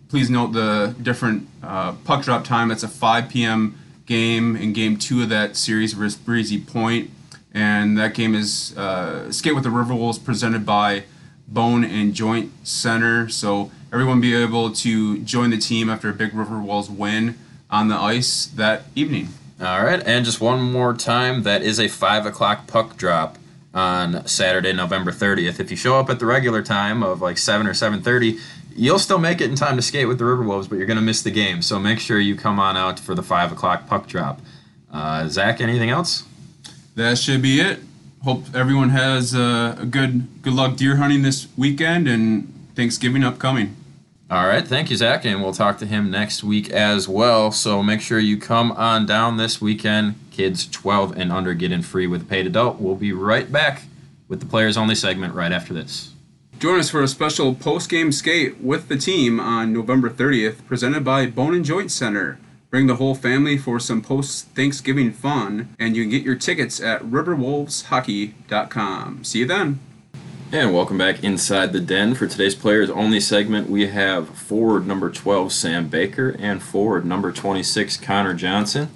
please 0.08 0.30
note 0.30 0.54
the 0.54 0.96
different 1.02 1.50
uh, 1.62 1.92
puck 2.06 2.24
drop 2.24 2.46
time. 2.46 2.72
It's 2.72 2.84
a 2.84 2.88
5 2.88 3.28
p.m. 3.28 3.78
game 4.06 4.56
in 4.56 4.72
game 4.72 4.96
two 4.96 5.24
of 5.24 5.30
that 5.30 5.58
series 5.58 5.92
versus 5.92 6.18
Breezy 6.18 6.62
Point, 6.62 7.12
and 7.54 7.98
that 7.98 8.14
game 8.14 8.34
is 8.36 8.78
uh, 8.78 9.30
Skate 9.34 9.54
with 9.54 9.66
the 9.66 9.70
River 9.70 9.94
Wolves 9.94 10.18
presented 10.18 10.66
by 10.66 11.04
Bone 11.46 11.84
and 11.84 12.14
Joint 12.14 12.54
Center. 12.66 13.28
So 13.28 13.70
everyone 13.92 14.22
be 14.22 14.34
able 14.34 14.72
to 14.72 15.20
join 15.24 15.50
the 15.50 15.58
team 15.58 15.90
after 15.90 16.08
a 16.08 16.14
big 16.14 16.34
River 16.34 16.58
Wolves 16.58 16.90
win 16.90 17.38
on 17.70 17.90
the 17.90 17.96
ice 17.96 18.46
that 18.46 18.84
evening. 18.96 19.28
All 19.60 19.84
right, 19.84 20.02
and 20.06 20.24
just 20.24 20.40
one 20.40 20.62
more 20.72 20.94
time, 20.94 21.44
that 21.44 21.64
is 21.64 21.82
a 21.82 21.90
five 21.90 22.26
o'clock 22.26 22.66
puck 22.66 22.96
drop 22.96 23.38
on 23.76 24.26
Saturday, 24.26 24.72
November 24.74 25.12
30th. 25.12 25.60
If 25.60 25.70
you 25.70 25.78
show 25.78 26.00
up 26.00 26.10
at 26.10 26.20
the 26.20 26.26
regular 26.26 26.64
time 26.64 27.04
of 27.04 27.22
like 27.22 27.38
7 27.38 27.68
or 27.68 27.74
7:30, 27.74 28.40
you'll 28.76 28.98
still 28.98 29.20
make 29.20 29.42
it 29.42 29.50
in 29.50 29.56
time 29.56 29.76
to 29.76 29.82
skate 29.82 30.08
with 30.08 30.18
the 30.18 30.26
River 30.26 30.44
Wolves, 30.44 30.68
but 30.68 30.78
you're 30.78 30.88
going 30.88 30.98
to 30.98 31.04
miss 31.04 31.22
the 31.22 31.32
game. 31.32 31.62
So 31.62 31.78
make 31.78 32.00
sure 32.00 32.20
you 32.20 32.36
come 32.36 32.60
on 32.60 32.78
out 32.78 33.00
for 33.00 33.14
the 33.14 33.24
5 33.24 33.52
o'clock 33.52 33.86
puck 33.88 34.08
drop. 34.08 34.42
Uh, 34.92 35.28
Zach, 35.28 35.60
anything 35.60 35.90
else? 35.90 36.24
That 36.96 37.18
should 37.18 37.42
be 37.42 37.60
it. 37.60 37.80
Hope 38.24 38.56
everyone 38.56 38.90
has 38.90 39.36
uh, 39.36 39.76
a 39.78 39.86
good 39.86 40.42
good 40.42 40.54
luck 40.54 40.78
deer 40.78 40.96
hunting 40.96 41.22
this 41.22 41.48
weekend 41.58 42.08
and 42.08 42.52
Thanksgiving 42.76 43.24
upcoming. 43.24 43.76
All 44.32 44.48
right, 44.48 44.68
thank 44.68 44.90
you, 44.90 44.98
Zach, 44.98 45.24
and 45.24 45.44
we'll 45.44 45.54
talk 45.54 45.78
to 45.78 45.86
him 45.86 46.10
next 46.10 46.44
week 46.44 46.72
as 46.72 47.08
well. 47.08 47.52
So 47.52 47.84
make 47.84 48.02
sure 48.02 48.18
you 48.18 48.38
come 48.38 48.72
on 48.72 49.06
down 49.06 49.38
this 49.38 49.62
weekend. 49.62 50.16
Kids 50.36 50.68
12 50.68 51.18
and 51.18 51.32
under 51.32 51.54
get 51.54 51.72
in 51.72 51.82
free 51.82 52.08
with 52.08 52.24
a 52.24 52.26
paid 52.26 52.46
adult. 52.46 52.82
We'll 52.82 52.96
be 52.96 53.14
right 53.14 53.50
back 53.50 53.84
with 54.28 54.42
the 54.42 54.46
players 54.46 54.76
only 54.76 54.96
segment 54.96 55.34
right 55.34 55.54
after 55.54 55.74
this. 55.74 56.12
Join 56.60 56.78
us 56.78 56.90
for 56.90 57.02
a 57.02 57.08
special 57.08 57.56
post 57.56 57.90
game 57.90 58.12
skate 58.12 58.60
with 58.60 58.90
the 58.90 58.98
team 58.98 59.40
on 59.40 59.72
November 59.72 60.10
30th, 60.10 60.66
presented 60.66 61.06
by 61.06 61.26
Bone 61.26 61.56
and 61.56 61.64
Joint 61.64 61.90
Center. 61.90 62.38
Bring 62.70 62.88
the 62.88 62.98
whole 62.98 63.16
family 63.16 63.58
for 63.58 63.80
some 63.80 64.02
post 64.02 64.48
Thanksgiving 64.48 65.14
fun, 65.14 65.74
and 65.80 65.96
you 65.96 66.04
can 66.04 66.12
get 66.12 66.24
your 66.24 66.36
tickets 66.36 66.82
at 66.82 67.02
riverwolveshockey.com. 67.04 69.24
See 69.24 69.40
you 69.40 69.46
then. 69.46 69.80
And 70.52 70.74
welcome 70.74 70.98
back 70.98 71.24
inside 71.24 71.72
the 71.72 71.80
den. 71.80 72.14
For 72.14 72.28
today's 72.28 72.56
players 72.56 72.90
only 72.90 73.22
segment, 73.22 73.70
we 73.70 73.88
have 73.88 74.28
forward 74.30 74.86
number 74.86 75.10
12, 75.10 75.54
Sam 75.54 75.88
Baker, 75.88 76.36
and 76.40 76.62
forward 76.62 77.06
number 77.06 77.32
26, 77.32 77.96
Connor 77.98 78.34
Johnson. 78.34 78.90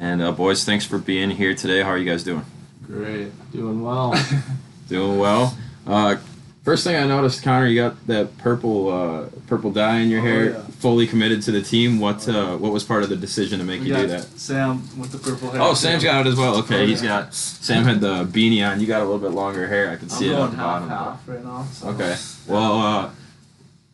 And 0.00 0.22
uh, 0.22 0.32
boys, 0.32 0.64
thanks 0.64 0.84
for 0.86 0.98
being 0.98 1.30
here 1.30 1.54
today. 1.54 1.82
How 1.82 1.90
are 1.90 1.98
you 1.98 2.10
guys 2.10 2.24
doing? 2.24 2.44
Great. 2.86 3.30
Doing 3.52 3.82
well. 3.82 4.14
doing 4.88 5.18
well. 5.18 5.56
Uh, 5.86 6.16
First 6.62 6.84
thing 6.84 6.94
I 6.94 7.06
noticed, 7.06 7.42
Connor, 7.42 7.66
you 7.68 7.80
got 7.80 8.06
that 8.06 8.36
purple 8.36 8.90
uh, 8.90 9.28
purple 9.46 9.72
dye 9.72 10.00
in 10.00 10.10
your 10.10 10.20
Oh, 10.20 10.24
hair. 10.24 10.50
yeah. 10.50 10.60
Fully 10.78 11.06
committed 11.06 11.40
to 11.44 11.52
the 11.52 11.62
team. 11.62 11.98
What 11.98 12.28
uh, 12.28 12.58
what 12.58 12.70
was 12.70 12.84
part 12.84 13.02
of 13.02 13.08
the 13.08 13.16
decision 13.16 13.58
to 13.60 13.64
make 13.64 13.80
We 13.80 13.88
you 13.88 13.94
do 13.96 14.06
that? 14.08 14.24
Sam 14.38 14.82
with 14.98 15.10
the 15.10 15.18
purple 15.18 15.50
hair. 15.52 15.62
Oh, 15.62 15.72
Sam's 15.72 16.04
got 16.04 16.26
it 16.26 16.28
as 16.30 16.36
well. 16.36 16.56
Okay, 16.58 16.82
Oh, 16.82 16.86
he's 16.86 17.02
yeah. 17.02 17.22
got 17.22 17.34
Sam 17.34 17.84
had 17.84 18.02
the 18.02 18.24
beanie 18.26 18.62
on. 18.70 18.78
You 18.78 18.86
got 18.86 19.00
a 19.00 19.04
little 19.04 19.18
bit 19.18 19.30
longer 19.30 19.66
hair. 19.68 19.88
I 19.90 19.96
can 19.96 20.04
I'm 20.04 20.10
see 20.10 20.28
it 20.30 20.34
on 20.38 20.50
the 20.50 20.56
bottom. 20.58 20.90
half 20.90 21.26
right 21.26 21.42
now. 21.42 21.64
So. 21.72 21.88
Okay. 21.88 22.14
Well, 22.46 22.72
uh, 22.78 23.10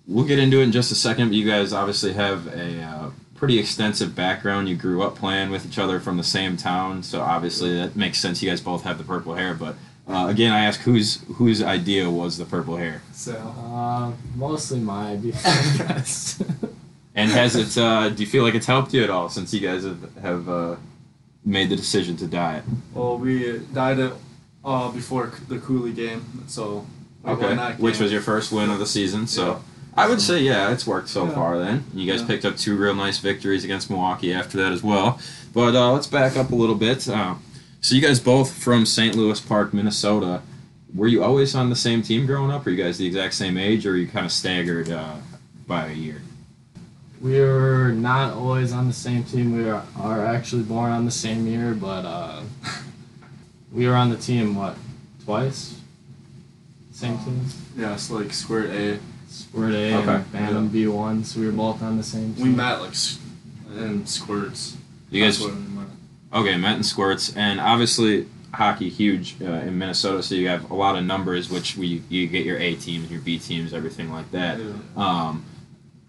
we'll 0.09 0.27
get 0.27 0.41
into 0.41 0.59
it 0.59 0.65
in 0.65 0.73
just 0.73 0.91
a 0.91 0.97
second. 0.97 1.29
But 1.29 1.37
you 1.37 1.49
guys 1.49 1.73
obviously 1.73 2.15
have 2.15 2.49
a 2.49 2.83
uh, 2.83 3.11
pretty 3.37 3.59
extensive 3.59 4.15
background. 4.15 4.69
You 4.69 4.77
grew 4.77 5.03
up 5.03 5.17
playing 5.17 5.51
with 5.51 5.67
each 5.67 5.79
other 5.79 6.01
from 6.01 6.17
the 6.17 6.25
same 6.25 6.57
town, 6.57 7.03
so 7.03 7.21
obviously 7.21 7.75
that 7.77 7.97
makes 7.97 8.19
sense. 8.21 8.43
You 8.43 8.51
guys 8.51 8.61
both 8.61 8.83
have 8.85 8.99
the 8.99 9.05
purple 9.05 9.35
hair. 9.35 9.55
But 9.55 9.75
uh, 10.09 10.27
again, 10.29 10.53
I 10.53 10.65
ask 10.65 10.81
whose 10.81 11.23
whose 11.35 11.63
idea 11.63 12.09
was 12.11 12.39
the 12.39 12.45
purple 12.45 12.77
hair, 12.77 13.03
So 13.13 13.35
Uh, 13.35 14.13
mostly 14.37 14.81
my 14.81 15.13
idea, 15.13 15.35
I 15.45 15.75
guess. 15.79 16.43
and 17.15 17.31
has 17.31 17.57
it? 17.57 17.77
Uh, 17.81 18.09
do 18.11 18.23
you 18.23 18.29
feel 18.29 18.43
like 18.45 18.55
it's 18.55 18.67
helped 18.67 18.93
you 18.95 19.03
at 19.05 19.11
all 19.11 19.29
since 19.29 19.53
you 19.55 19.61
guys 19.61 19.85
have 19.85 20.17
have 20.23 20.49
uh, 20.49 20.77
made 21.45 21.69
the 21.71 21.77
decision 21.77 22.17
to 22.19 22.27
dye 22.27 22.59
it? 22.59 22.65
well, 22.95 23.19
we 23.19 23.59
dyed 23.73 23.99
it 23.99 24.13
uh, 24.65 24.91
before 24.91 25.33
the 25.49 25.59
Coulee 25.59 25.93
game, 25.93 26.25
so 26.47 26.87
Okay, 27.27 27.57
which 27.79 27.99
was 27.99 28.13
your 28.13 28.21
first 28.23 28.53
win 28.53 28.71
of 28.71 28.79
the 28.79 28.87
season, 28.87 29.27
so. 29.27 29.47
Yeah. 29.47 29.59
I 29.97 30.09
would 30.09 30.21
say, 30.21 30.43
yeah, 30.43 30.71
it's 30.73 30.87
worked 30.87 31.09
so 31.09 31.25
Yeah. 31.27 31.35
far. 31.35 31.59
Then 31.59 31.85
you 31.95 32.11
guys 32.11 32.21
Yeah. 32.21 32.27
picked 32.27 32.45
up 32.45 32.57
two 32.57 32.77
real 32.77 32.95
nice 32.95 33.19
victories 33.19 33.65
against 33.65 33.89
Milwaukee 33.91 34.33
after 34.33 34.59
that 34.59 34.73
as 34.73 34.83
well. 34.83 35.19
But 35.55 35.75
uh, 35.75 35.93
let's 35.93 36.07
back 36.07 36.37
up 36.37 36.51
a 36.53 36.55
little 36.55 36.75
bit. 36.75 37.09
Uh, 37.09 37.35
so 37.81 37.95
you 37.95 38.01
guys 38.03 38.21
both 38.21 38.53
from 38.53 38.85
St. 38.85 39.15
Louis 39.15 39.41
Park, 39.41 39.73
Minnesota. 39.73 40.43
Were 40.95 41.07
you 41.09 41.23
always 41.25 41.55
on 41.55 41.71
the 41.71 41.77
same 41.77 42.03
team 42.03 42.27
growing 42.27 42.51
up? 42.51 42.67
Are 42.67 42.71
you 42.71 42.83
guys 42.83 42.99
the 42.99 43.07
exact 43.07 43.35
same 43.35 43.57
age, 43.57 43.87
or 43.87 43.93
are 43.93 43.97
you 43.97 44.07
kind 44.07 44.27
of 44.27 44.33
staggered 44.33 44.91
uh, 44.91 45.15
by 45.67 45.87
a 45.89 45.93
year? 45.95 46.23
we 47.19 47.41
were 47.41 47.93
not 47.93 48.35
always 48.35 48.73
on 48.75 48.87
the 48.87 48.93
same 48.93 49.25
team. 49.25 49.57
We 49.57 49.69
are, 49.71 49.83
are 49.99 50.25
actually 50.27 50.63
born 50.63 50.93
on 50.93 51.07
the 51.07 51.11
same 51.11 51.47
year, 51.47 51.73
but 51.75 52.05
uh, 52.05 52.43
we 53.73 53.87
were 53.89 53.95
on 53.95 54.11
the 54.11 54.17
team 54.19 54.55
what 54.55 54.77
twice? 55.25 55.77
Same 56.93 57.17
team. 57.19 57.41
yeah, 57.77 57.95
it's 57.95 58.11
like 58.11 58.33
Squirt 58.35 58.69
A. 58.71 58.99
Squirt 59.37 59.75
A 59.75 59.95
Okay. 59.97 60.15
and 60.15 60.33
Bantam 60.33 60.69
B 60.69 60.87
one, 60.87 61.25
so 61.25 61.41
we 61.41 61.47
were 61.47 61.53
both 61.53 61.83
on 61.83 61.97
the 61.97 62.03
same 62.03 62.35
team. 62.35 62.45
We 62.45 62.51
met 62.51 62.81
like 62.81 62.91
s- 62.91 63.19
in 63.77 64.07
squirts. 64.07 64.77
You 65.11 65.23
guys 65.23 65.39
That's 65.39 65.51
when 65.53 65.65
we 65.75 65.81
met. 65.81 65.89
okay? 66.33 66.57
Met 66.57 66.77
in 66.79 66.83
squirts, 66.83 67.35
and 67.37 67.61
obviously, 67.61 68.27
hockey 68.55 68.89
huge 68.89 69.37
uh, 69.43 69.45
in 69.69 69.77
Minnesota, 69.79 70.23
so 70.23 70.35
you 70.35 70.49
have 70.49 70.71
a 70.71 70.75
lot 70.75 70.97
of 70.97 71.05
numbers, 71.05 71.51
which 71.51 71.77
we 71.77 72.03
you 72.09 72.27
get 72.27 72.47
your 72.47 72.59
A 72.59 72.75
teams, 72.77 73.11
your 73.11 73.21
B 73.21 73.39
teams, 73.39 73.75
everything 73.75 74.11
like 74.11 74.31
that. 74.31 74.59
Yeah. 74.59 74.73
Um, 74.97 75.45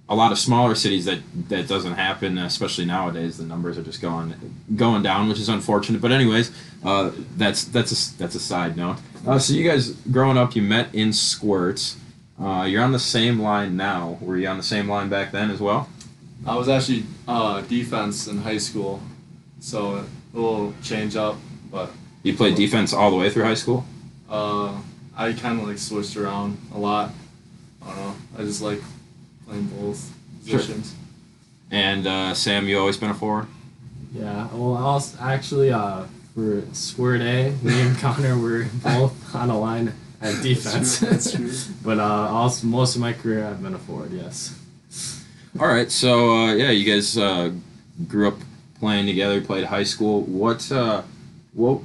a 0.09 0.15
lot 0.15 0.31
of 0.31 0.39
smaller 0.39 0.73
cities 0.73 1.03
that 1.03 1.19
that 1.49 1.67
doesn't 1.67 1.95
happen, 1.95 2.37
especially 2.37 2.85
nowadays. 2.85 3.37
The 3.37 3.43
numbers 3.45 3.77
are 3.77 3.83
just 3.83 4.01
going 4.01 4.33
going 4.77 5.03
down, 5.03 5.27
which 5.27 5.39
is 5.39 5.49
unfortunate. 5.49 5.99
But 6.01 6.13
anyways, 6.13 6.49
uh, 6.85 7.11
that's 7.35 7.65
that's 7.65 7.91
a 7.91 8.17
that's 8.17 8.35
a 8.35 8.39
side 8.39 8.77
note. 8.77 8.97
Uh, 9.27 9.37
so 9.37 9.53
you 9.53 9.69
guys 9.69 9.89
growing 10.09 10.37
up, 10.37 10.55
you 10.55 10.61
met 10.61 10.95
in 10.95 11.11
squirts. 11.11 11.97
Uh, 12.39 12.63
you're 12.69 12.83
on 12.83 12.91
the 12.91 12.99
same 12.99 13.39
line 13.39 13.75
now. 13.75 14.17
Were 14.21 14.37
you 14.37 14.47
on 14.47 14.57
the 14.57 14.63
same 14.63 14.87
line 14.87 15.09
back 15.09 15.31
then 15.31 15.49
as 15.49 15.59
well? 15.59 15.89
I 16.45 16.55
was 16.55 16.69
actually 16.69 17.03
uh, 17.27 17.61
defense 17.61 18.27
in 18.27 18.37
high 18.39 18.59
school, 18.59 19.01
so 19.59 19.95
a 19.95 20.05
little 20.37 20.73
change 20.83 21.15
up, 21.15 21.35
but 21.71 21.89
You 22.23 22.35
played 22.35 22.55
defense 22.55 22.93
all 22.93 23.09
the 23.09 23.17
way 23.17 23.29
through 23.29 23.43
high 23.43 23.55
school. 23.55 23.85
uh, 24.29 24.77
I 25.15 25.33
kind 25.33 25.59
of 25.59 25.67
like 25.67 25.79
switched 25.79 26.15
around 26.15 26.57
a 26.75 26.77
lot. 26.77 27.11
I 27.81 27.87
don't 27.87 27.97
know. 27.97 28.15
I 28.37 28.41
just 28.43 28.61
like 28.61 28.81
playing 29.47 29.65
both 29.65 30.13
Sure. 30.45 30.59
positions. 30.59 30.93
And 31.71 32.05
uh, 32.05 32.33
Sam, 32.35 32.67
you 32.67 32.77
always 32.77 32.97
been 32.97 33.09
a 33.09 33.15
forward. 33.15 33.47
Yeah, 34.13 34.47
well, 34.53 34.75
also 34.77 35.17
actually, 35.19 35.71
uh, 35.71 36.03
for 36.35 36.61
Squirt 36.71 37.21
A, 37.21 37.51
me 37.63 37.81
and 37.81 37.97
Connor 38.03 38.37
were 38.37 38.67
both 38.83 39.35
on 39.35 39.49
a 39.49 39.59
line 39.59 39.93
at 40.21 40.41
defense. 40.41 40.99
That's 40.99 41.31
true. 41.31 41.47
That's 41.47 41.65
true. 41.65 41.75
but 41.83 41.99
uh, 41.99 42.03
also 42.03 42.67
most 42.67 42.95
of 42.95 43.01
my 43.01 43.13
career, 43.13 43.45
I've 43.45 43.61
been 43.61 43.73
a 43.73 43.79
forward. 43.79 44.11
Yes. 44.11 44.59
All 45.59 45.67
right, 45.67 45.91
so 45.91 46.31
uh, 46.31 46.53
yeah, 46.53 46.69
you 46.69 46.85
guys 46.91 47.17
uh, 47.17 47.51
grew 48.07 48.27
up 48.27 48.35
playing 48.79 49.07
together, 49.07 49.41
played 49.41 49.65
high 49.65 49.83
school. 49.83 50.21
What 50.21 50.71
uh, 50.71 51.01
what 51.53 51.81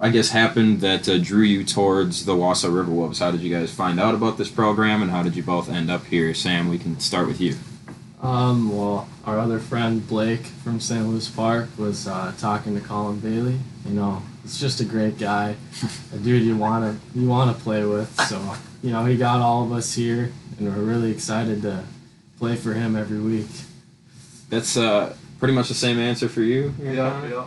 I 0.00 0.08
guess 0.08 0.30
happened 0.30 0.80
that 0.80 1.08
uh, 1.08 1.18
drew 1.18 1.44
you 1.44 1.62
towards 1.62 2.24
the 2.24 2.34
Wausau 2.34 2.70
Riverwolves? 2.70 3.20
How 3.20 3.30
did 3.30 3.42
you 3.42 3.54
guys 3.54 3.72
find 3.72 4.00
out 4.00 4.14
about 4.14 4.38
this 4.38 4.50
program, 4.50 5.02
and 5.02 5.10
how 5.10 5.22
did 5.22 5.36
you 5.36 5.42
both 5.42 5.68
end 5.68 5.90
up 5.90 6.06
here? 6.06 6.34
Sam, 6.34 6.68
we 6.68 6.78
can 6.78 6.98
start 6.98 7.28
with 7.28 7.40
you. 7.40 7.56
Um, 8.22 8.76
well, 8.76 9.08
our 9.24 9.38
other 9.38 9.58
friend 9.58 10.06
Blake 10.06 10.42
from 10.44 10.78
St. 10.78 11.06
Louis 11.06 11.28
Park 11.30 11.68
was 11.78 12.06
uh, 12.06 12.32
talking 12.38 12.74
to 12.74 12.80
Colin 12.86 13.18
Bailey. 13.18 13.58
You 13.86 13.94
know, 13.94 14.22
he's 14.42 14.60
just 14.60 14.80
a 14.80 14.84
great 14.84 15.18
guy, 15.18 15.56
a 16.14 16.18
dude 16.18 16.42
you 16.42 16.56
wanna 16.56 16.98
you 17.14 17.26
wanna 17.26 17.54
play 17.54 17.84
with. 17.84 18.14
So 18.28 18.54
you 18.82 18.90
know, 18.90 19.04
he 19.06 19.16
got 19.16 19.40
all 19.40 19.64
of 19.64 19.72
us 19.72 19.94
here, 19.94 20.32
and 20.58 20.68
we're 20.68 20.82
really 20.82 21.10
excited 21.10 21.62
to 21.62 21.84
play 22.38 22.56
for 22.56 22.74
him 22.74 22.94
every 22.94 23.20
week. 23.20 23.46
That's 24.50 24.76
uh, 24.76 25.16
pretty 25.38 25.54
much 25.54 25.68
the 25.68 25.74
same 25.74 25.98
answer 25.98 26.28
for 26.28 26.42
you. 26.42 26.70
here, 26.78 26.92
Yeah, 26.92 27.10
Connor? 27.10 27.28
yeah. 27.28 27.46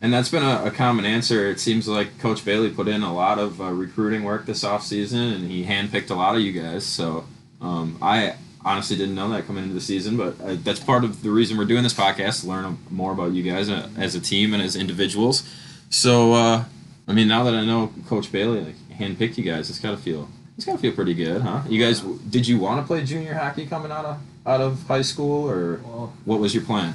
And 0.00 0.12
that's 0.12 0.28
been 0.28 0.44
a, 0.44 0.66
a 0.66 0.70
common 0.70 1.04
answer. 1.04 1.48
It 1.48 1.58
seems 1.58 1.88
like 1.88 2.18
Coach 2.20 2.44
Bailey 2.44 2.70
put 2.70 2.86
in 2.86 3.02
a 3.02 3.12
lot 3.12 3.38
of 3.40 3.60
uh, 3.60 3.64
recruiting 3.72 4.22
work 4.22 4.46
this 4.46 4.62
offseason, 4.62 5.34
and 5.34 5.50
he 5.50 5.64
handpicked 5.64 6.10
a 6.10 6.14
lot 6.14 6.36
of 6.36 6.40
you 6.42 6.52
guys. 6.52 6.84
So 6.86 7.24
um, 7.60 7.98
I 8.00 8.34
honestly 8.64 8.96
didn't 8.96 9.14
know 9.14 9.28
that 9.30 9.46
coming 9.46 9.62
into 9.62 9.74
the 9.74 9.80
season, 9.80 10.16
but 10.16 10.34
uh, 10.40 10.56
that's 10.62 10.80
part 10.80 11.04
of 11.04 11.22
the 11.22 11.30
reason 11.30 11.56
we're 11.56 11.64
doing 11.64 11.82
this 11.82 11.94
podcast 11.94 12.42
to 12.42 12.48
learn 12.48 12.78
more 12.90 13.12
about 13.12 13.32
you 13.32 13.42
guys 13.42 13.68
uh, 13.70 13.88
as 13.96 14.14
a 14.14 14.20
team 14.20 14.52
and 14.54 14.62
as 14.62 14.76
individuals. 14.76 15.48
So 15.90 16.32
uh, 16.34 16.64
I 17.06 17.12
mean, 17.12 17.28
now 17.28 17.44
that 17.44 17.54
I 17.54 17.64
know 17.64 17.92
Coach 18.06 18.30
Bailey 18.30 18.60
like, 18.60 18.74
handpicked 18.98 19.38
you 19.38 19.44
guys, 19.44 19.70
it's 19.70 19.78
got 19.78 19.92
to 19.92 19.96
feel 19.96 20.28
it's 20.56 20.66
got 20.66 20.72
to 20.72 20.78
feel 20.78 20.92
pretty 20.92 21.14
good, 21.14 21.40
huh? 21.40 21.62
You 21.68 21.82
guys, 21.82 22.00
did 22.00 22.46
you 22.46 22.58
want 22.58 22.80
to 22.82 22.86
play 22.86 23.04
junior 23.04 23.34
hockey 23.34 23.64
coming 23.66 23.92
out 23.92 24.04
of 24.04 24.18
out 24.46 24.60
of 24.60 24.82
high 24.86 25.02
school, 25.02 25.48
or 25.48 25.80
Well, 25.84 26.12
what 26.24 26.40
was 26.40 26.54
your 26.54 26.64
plan? 26.64 26.94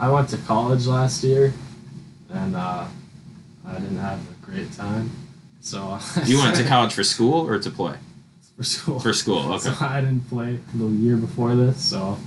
I 0.00 0.10
went 0.10 0.28
to 0.30 0.36
college 0.38 0.86
last 0.86 1.22
year, 1.22 1.52
and 2.30 2.56
uh, 2.56 2.86
I 3.66 3.72
didn't 3.74 3.98
have 3.98 4.18
a 4.18 4.46
great 4.46 4.72
time. 4.72 5.10
So 5.60 5.98
You 6.26 6.38
went 6.38 6.56
to 6.56 6.64
college 6.74 6.92
for 6.92 7.04
school 7.04 7.46
or 7.46 7.58
to 7.58 7.70
play? 7.70 7.96
For 8.56 8.64
school. 8.64 9.00
For 9.00 9.12
school, 9.12 9.52
okay. 9.54 9.70
So 9.70 9.74
I 9.84 10.00
didn't 10.00 10.28
play 10.28 10.58
the 10.74 10.86
year 10.86 11.16
before 11.16 11.54
this, 11.54 11.82
so 11.82 12.18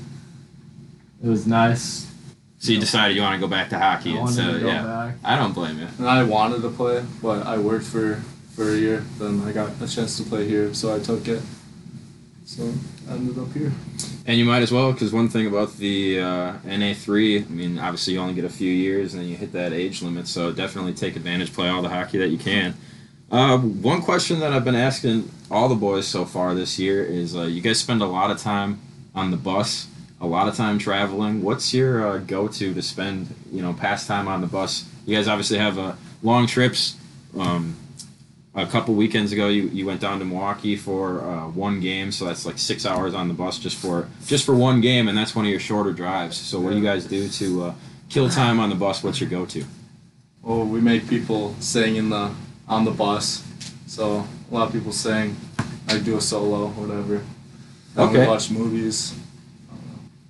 it 1.24 1.28
was 1.28 1.48
nice. 1.48 2.12
So 2.60 2.72
you 2.72 2.80
decided 2.80 3.16
you 3.16 3.22
want 3.22 3.36
to 3.36 3.40
go 3.40 3.48
back 3.48 3.70
to 3.70 3.78
hockey 3.78 4.14
I 4.14 4.20
wanted 4.20 4.30
instead 4.30 4.54
to 4.54 4.60
go 4.60 4.68
yeah. 4.68 4.84
back. 4.84 5.16
I 5.24 5.38
don't 5.38 5.54
blame 5.54 5.80
you. 5.80 5.88
And 6.00 6.08
I 6.08 6.24
wanted 6.24 6.62
to 6.64 6.70
play, 6.70 7.06
but 7.22 7.46
I 7.46 7.58
worked 7.58 7.86
for 7.86 8.16
for 8.56 8.72
a 8.72 8.76
year. 8.76 9.06
Then 9.20 9.42
I 9.46 9.52
got 9.52 9.80
a 9.82 9.88
chance 9.88 10.18
to 10.18 10.24
play 10.24 10.48
here, 10.48 10.74
so 10.74 10.96
I 10.96 11.00
took 11.00 11.28
it. 11.28 11.42
So 12.46 12.74
I 13.10 13.14
ended 13.14 13.38
up 13.38 13.52
here. 13.54 13.72
And 14.26 14.38
you 14.38 14.46
might 14.46 14.64
as 14.64 14.72
well, 14.72 14.92
because 14.92 15.14
one 15.14 15.30
thing 15.30 15.48
about 15.48 15.78
the 15.78 16.20
uh, 16.20 16.54
NA 16.66 16.94
three, 16.94 17.40
I 17.40 17.46
mean, 17.46 17.78
obviously 17.78 18.14
you 18.14 18.20
only 18.20 18.34
get 18.34 18.46
a 18.46 18.50
few 18.50 18.72
years, 18.72 19.14
and 19.14 19.22
then 19.22 19.30
you 19.30 19.38
hit 19.38 19.52
that 19.54 19.74
age 19.74 20.02
limit. 20.02 20.28
So 20.28 20.52
definitely 20.52 20.94
take 20.94 21.16
advantage, 21.16 21.54
play 21.54 21.70
all 21.70 21.82
the 21.82 21.90
hockey 21.90 22.18
that 22.18 22.30
you 22.30 22.38
can. 22.38 22.74
Uh, 23.30 23.58
one 23.58 24.02
question 24.02 24.40
that 24.40 24.54
I've 24.54 24.64
been 24.64 24.76
asking 24.76 25.30
all 25.52 25.68
the 25.68 25.76
boys 25.76 26.08
so 26.08 26.24
far 26.24 26.54
this 26.54 26.80
year 26.80 27.04
is: 27.04 27.36
uh, 27.36 27.42
you 27.42 27.62
guys 27.62 27.80
spend 27.80 28.02
a 28.02 28.06
lot 28.06 28.32
of 28.32 28.38
time 28.40 28.80
on 29.14 29.32
the 29.32 29.38
bus, 29.38 29.88
a 30.22 30.28
lot 30.28 30.48
of 30.48 30.56
time 30.56 30.80
traveling. 30.80 31.44
What's 31.44 31.74
your 31.74 32.08
uh, 32.08 32.18
go-to 32.20 32.74
to 32.74 32.82
spend, 32.82 33.34
you 33.52 33.62
know, 33.62 33.74
pastime 33.74 34.28
on 34.30 34.40
the 34.40 34.48
bus? 34.48 34.86
You 35.06 35.16
guys 35.16 35.28
obviously 35.28 35.58
have 35.58 35.78
uh, 35.78 35.94
long 36.24 36.48
trips. 36.48 36.96
Um, 37.38 37.76
a 38.56 38.66
couple 38.66 38.96
weekends 38.96 39.32
ago, 39.32 39.50
you, 39.50 39.64
you 39.68 39.86
went 39.86 40.02
down 40.02 40.18
to 40.20 40.26
Milwaukee 40.26 40.76
for 40.76 41.22
uh, 41.22 41.48
one 41.50 41.80
game, 41.80 42.12
so 42.12 42.26
that's 42.26 42.46
like 42.46 42.58
six 42.58 42.86
hours 42.86 43.14
on 43.14 43.28
the 43.28 43.34
bus 43.34 43.60
just 43.60 43.76
for 43.76 44.08
just 44.26 44.46
for 44.46 44.56
one 44.56 44.80
game, 44.80 45.10
and 45.10 45.18
that's 45.18 45.36
one 45.36 45.46
of 45.46 45.52
your 45.52 45.60
shorter 45.60 45.92
drives. 45.92 46.38
So 46.38 46.60
what 46.62 46.72
do 46.72 46.78
you 46.78 46.84
guys 46.84 47.06
do 47.06 47.28
to 47.28 47.64
uh, 47.64 47.74
kill 48.08 48.30
time 48.30 48.62
on 48.62 48.70
the 48.70 48.76
bus? 48.76 49.04
What's 49.04 49.20
your 49.20 49.30
go-to? 49.30 49.66
Well, 50.42 50.64
we 50.64 50.80
make 50.80 51.10
people 51.10 51.56
sing 51.60 51.98
in 51.98 52.10
the 52.10 52.32
on 52.68 52.86
the 52.86 52.92
bus. 52.92 53.44
So 53.88 54.28
a 54.52 54.54
lot 54.54 54.68
of 54.68 54.74
people 54.74 54.92
sing. 54.92 55.36
I 55.90 55.98
do 56.00 56.18
a 56.18 56.22
solo, 56.22 56.68
whatever. 56.70 57.22
Then 57.96 58.10
Okay. 58.10 58.28
Watch 58.28 58.50
movies. 58.52 59.14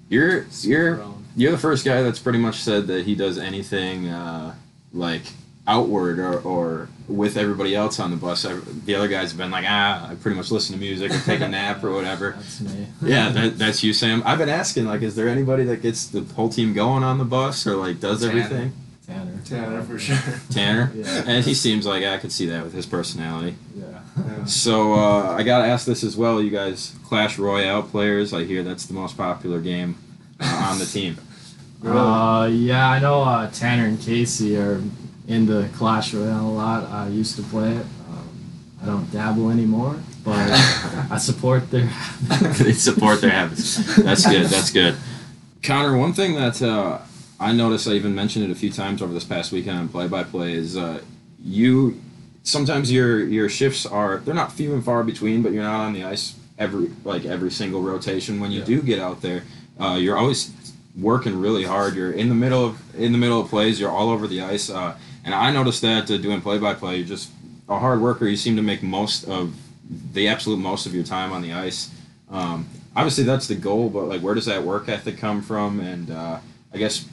You're 0.10 0.46
you're 0.62 1.04
you're 1.36 1.52
the 1.52 1.58
first 1.58 1.84
guy 1.86 2.02
that's 2.02 2.20
pretty 2.20 2.40
much 2.40 2.56
said 2.62 2.88
that 2.88 3.06
he 3.06 3.14
does 3.16 3.38
anything 3.38 4.08
uh, 4.08 4.56
like 4.94 5.22
outward 5.68 6.18
or, 6.18 6.40
or 6.40 6.88
with 7.10 7.36
everybody 7.36 7.76
else 7.76 8.00
on 8.00 8.10
the 8.10 8.16
bus. 8.18 8.46
Ev- 8.46 8.86
The 8.86 8.96
other 8.96 9.10
guys 9.10 9.32
have 9.32 9.38
been 9.38 9.52
like, 9.52 9.66
ah, 9.68 10.10
I 10.10 10.16
pretty 10.16 10.38
much 10.38 10.50
listen 10.50 10.74
to 10.76 10.80
music 10.80 11.12
or 11.12 11.20
take 11.20 11.42
a 11.42 11.48
nap 11.50 11.84
or 11.84 11.92
whatever. 11.92 12.32
That's 12.38 12.62
me. 12.62 12.88
Yeah, 13.02 13.30
that, 13.30 13.58
that's 13.60 13.84
you, 13.84 13.92
Sam. 13.92 14.24
I've 14.26 14.38
been 14.38 14.48
asking, 14.50 14.86
like, 14.86 15.02
is 15.02 15.16
there 15.16 15.28
anybody 15.28 15.66
that 15.66 15.82
gets 15.82 16.08
the 16.08 16.22
whole 16.36 16.48
team 16.48 16.74
going 16.74 17.04
on 17.04 17.18
the 17.18 17.26
bus 17.26 17.68
or 17.68 17.76
like 17.76 18.00
does 18.00 18.22
Tanner. 18.22 18.40
everything? 18.40 18.74
Tanner. 19.08 19.40
Tanner 19.46 19.82
for 19.84 19.98
sure. 19.98 20.18
Tanner, 20.52 20.92
Yeah. 20.94 21.24
and 21.26 21.46
he 21.46 21.54
seems 21.54 21.86
like 21.86 22.04
I 22.04 22.18
could 22.18 22.32
see 22.32 22.46
that 22.48 22.64
with 22.64 22.74
his 22.74 22.86
personality. 22.86 23.56
Yeah. 23.76 23.86
Yeah. 23.86 23.94
So 24.46 24.94
uh, 24.94 25.36
I 25.38 25.44
gotta 25.44 25.66
ask 25.66 25.86
this 25.86 26.04
as 26.04 26.16
well. 26.18 26.42
You 26.42 26.50
guys, 26.50 26.96
Clash 27.06 27.38
Royale 27.38 27.84
players. 27.84 28.34
I 28.34 28.44
hear 28.46 28.64
that's 28.64 28.86
the 28.86 28.94
most 28.94 29.16
popular 29.18 29.60
game 29.62 29.98
uh, 30.40 30.70
on 30.72 30.80
the 30.80 30.86
team. 30.86 31.18
Uh, 31.86 32.50
yeah, 32.52 32.90
I 32.90 32.98
know 33.00 33.22
uh, 33.22 33.52
Tanner 33.52 33.86
and 33.86 34.02
Casey 34.02 34.58
are 34.58 34.82
into 35.28 35.70
Clash 35.76 36.12
Royale 36.12 36.48
a 36.48 36.50
lot. 36.50 36.84
I 36.90 37.08
used 37.10 37.36
to 37.36 37.44
play 37.44 37.70
it. 37.74 37.86
Um, 38.10 38.30
I 38.82 38.86
don't 38.88 39.12
dabble 39.12 39.52
anymore, 39.52 39.96
but 40.24 40.34
I 41.12 41.20
support 41.20 41.70
their. 41.70 41.88
they 42.58 42.74
support 42.74 43.22
their 43.22 43.30
habits. 43.30 43.96
That's 43.96 44.26
good. 44.26 44.48
That's 44.48 44.72
good. 44.72 44.96
Connor, 45.62 45.96
one 46.00 46.14
thing 46.14 46.34
that 46.34 46.60
uh, 46.64 46.98
I 47.40 47.52
noticed, 47.52 47.88
I 47.88 47.92
even 47.94 48.16
mentioned 48.16 48.46
it 48.46 48.52
a 48.52 48.56
few 48.56 48.72
times 48.72 49.02
over 49.02 49.14
this 49.14 49.24
past 49.24 49.52
weekend 49.52 49.78
on 49.78 49.90
play 49.90 50.08
by 50.08 50.24
play, 50.24 50.54
is 50.54 50.76
uh, 50.76 51.02
you 51.44 52.02
sometimes 52.44 52.92
your 52.92 53.24
your 53.26 53.50
shifts 53.50 53.86
are 53.86 54.18
they're 54.18 54.34
not 54.34 54.52
few 54.52 54.74
and 54.74 54.84
far 54.84 55.04
between, 55.04 55.42
but 55.44 55.52
you're 55.52 55.64
not 55.64 55.82
on 55.86 55.94
the 55.94 56.04
ice 56.04 56.36
every 56.58 56.90
like 57.04 57.26
every 57.26 57.52
single 57.52 57.82
rotation. 57.82 58.40
When 58.40 58.52
you 58.52 58.60
Yeah. 58.60 58.66
do 58.66 58.82
get 58.82 59.00
out 59.00 59.22
there, 59.22 59.44
uh, 59.80 59.98
you're 60.00 60.18
always 60.18 60.52
working 61.00 61.40
really 61.40 61.64
hard. 61.64 61.96
You're 61.96 62.12
in 62.12 62.30
the 62.30 62.36
middle 62.36 62.66
of 62.66 62.82
in 62.96 63.12
the 63.12 63.18
middle 63.20 63.40
of 63.42 63.50
plays. 63.50 63.80
You're 63.80 63.92
all 63.92 64.10
over 64.10 64.28
the 64.28 64.42
ice, 64.42 64.70
uh, 64.70 64.96
and 65.24 65.36
I 65.36 65.52
noticed 65.52 65.82
that 65.84 66.10
uh, 66.10 66.18
doing 66.18 66.42
play 66.42 66.58
by 66.58 66.74
play, 66.74 66.98
you're 66.98 67.06
just 67.08 67.30
a 67.70 67.78
hard 67.78 68.02
worker. 68.02 68.28
You 68.28 68.36
seem 68.38 68.56
to 68.56 68.64
make 68.64 68.82
most 68.82 69.26
of 69.26 69.54
the 70.14 70.28
absolute 70.28 70.58
most 70.58 70.86
of 70.88 70.96
your 70.96 71.04
time 71.04 71.32
on 71.32 71.42
the 71.44 71.54
ice. 71.54 71.92
Um, 72.32 72.68
obviously, 72.96 73.24
that's 73.26 73.48
the 73.48 73.56
goal, 73.56 73.90
but 73.90 74.06
like, 74.06 74.22
where 74.22 74.34
does 74.34 74.46
that 74.46 74.64
work 74.64 74.90
ethic 74.90 75.18
come 75.18 75.42
from? 75.42 75.80
And 75.80 76.10
uh, 76.10 76.40
I 76.74 76.78
guess, 76.78 77.06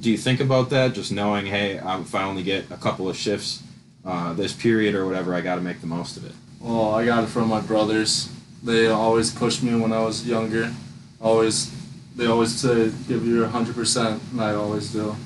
do 0.00 0.10
you 0.10 0.18
think 0.18 0.40
about 0.40 0.70
that? 0.70 0.94
Just 0.94 1.12
knowing, 1.12 1.46
hey, 1.46 1.80
if 1.82 2.14
I 2.14 2.22
only 2.24 2.42
get 2.42 2.70
a 2.70 2.76
couple 2.76 3.08
of 3.08 3.16
shifts 3.16 3.62
uh, 4.04 4.32
this 4.32 4.52
period 4.52 4.94
or 4.94 5.06
whatever, 5.06 5.34
I 5.34 5.40
got 5.40 5.56
to 5.56 5.60
make 5.60 5.80
the 5.80 5.86
most 5.86 6.16
of 6.16 6.24
it. 6.24 6.32
Well, 6.60 6.94
I 6.94 7.04
got 7.04 7.24
it 7.24 7.28
from 7.28 7.48
my 7.48 7.60
brothers. 7.60 8.30
They 8.62 8.88
always 8.88 9.30
pushed 9.30 9.62
me 9.62 9.78
when 9.80 9.92
I 9.92 10.00
was 10.00 10.26
younger. 10.26 10.72
Always, 11.20 11.72
they 12.16 12.26
always 12.26 12.54
say, 12.54 12.90
"Give 13.06 13.26
your 13.26 13.46
hundred 13.46 13.74
percent," 13.74 14.22
and 14.32 14.40
I 14.40 14.54
always 14.54 14.92
do. 14.92 15.10
I'll 15.10 15.16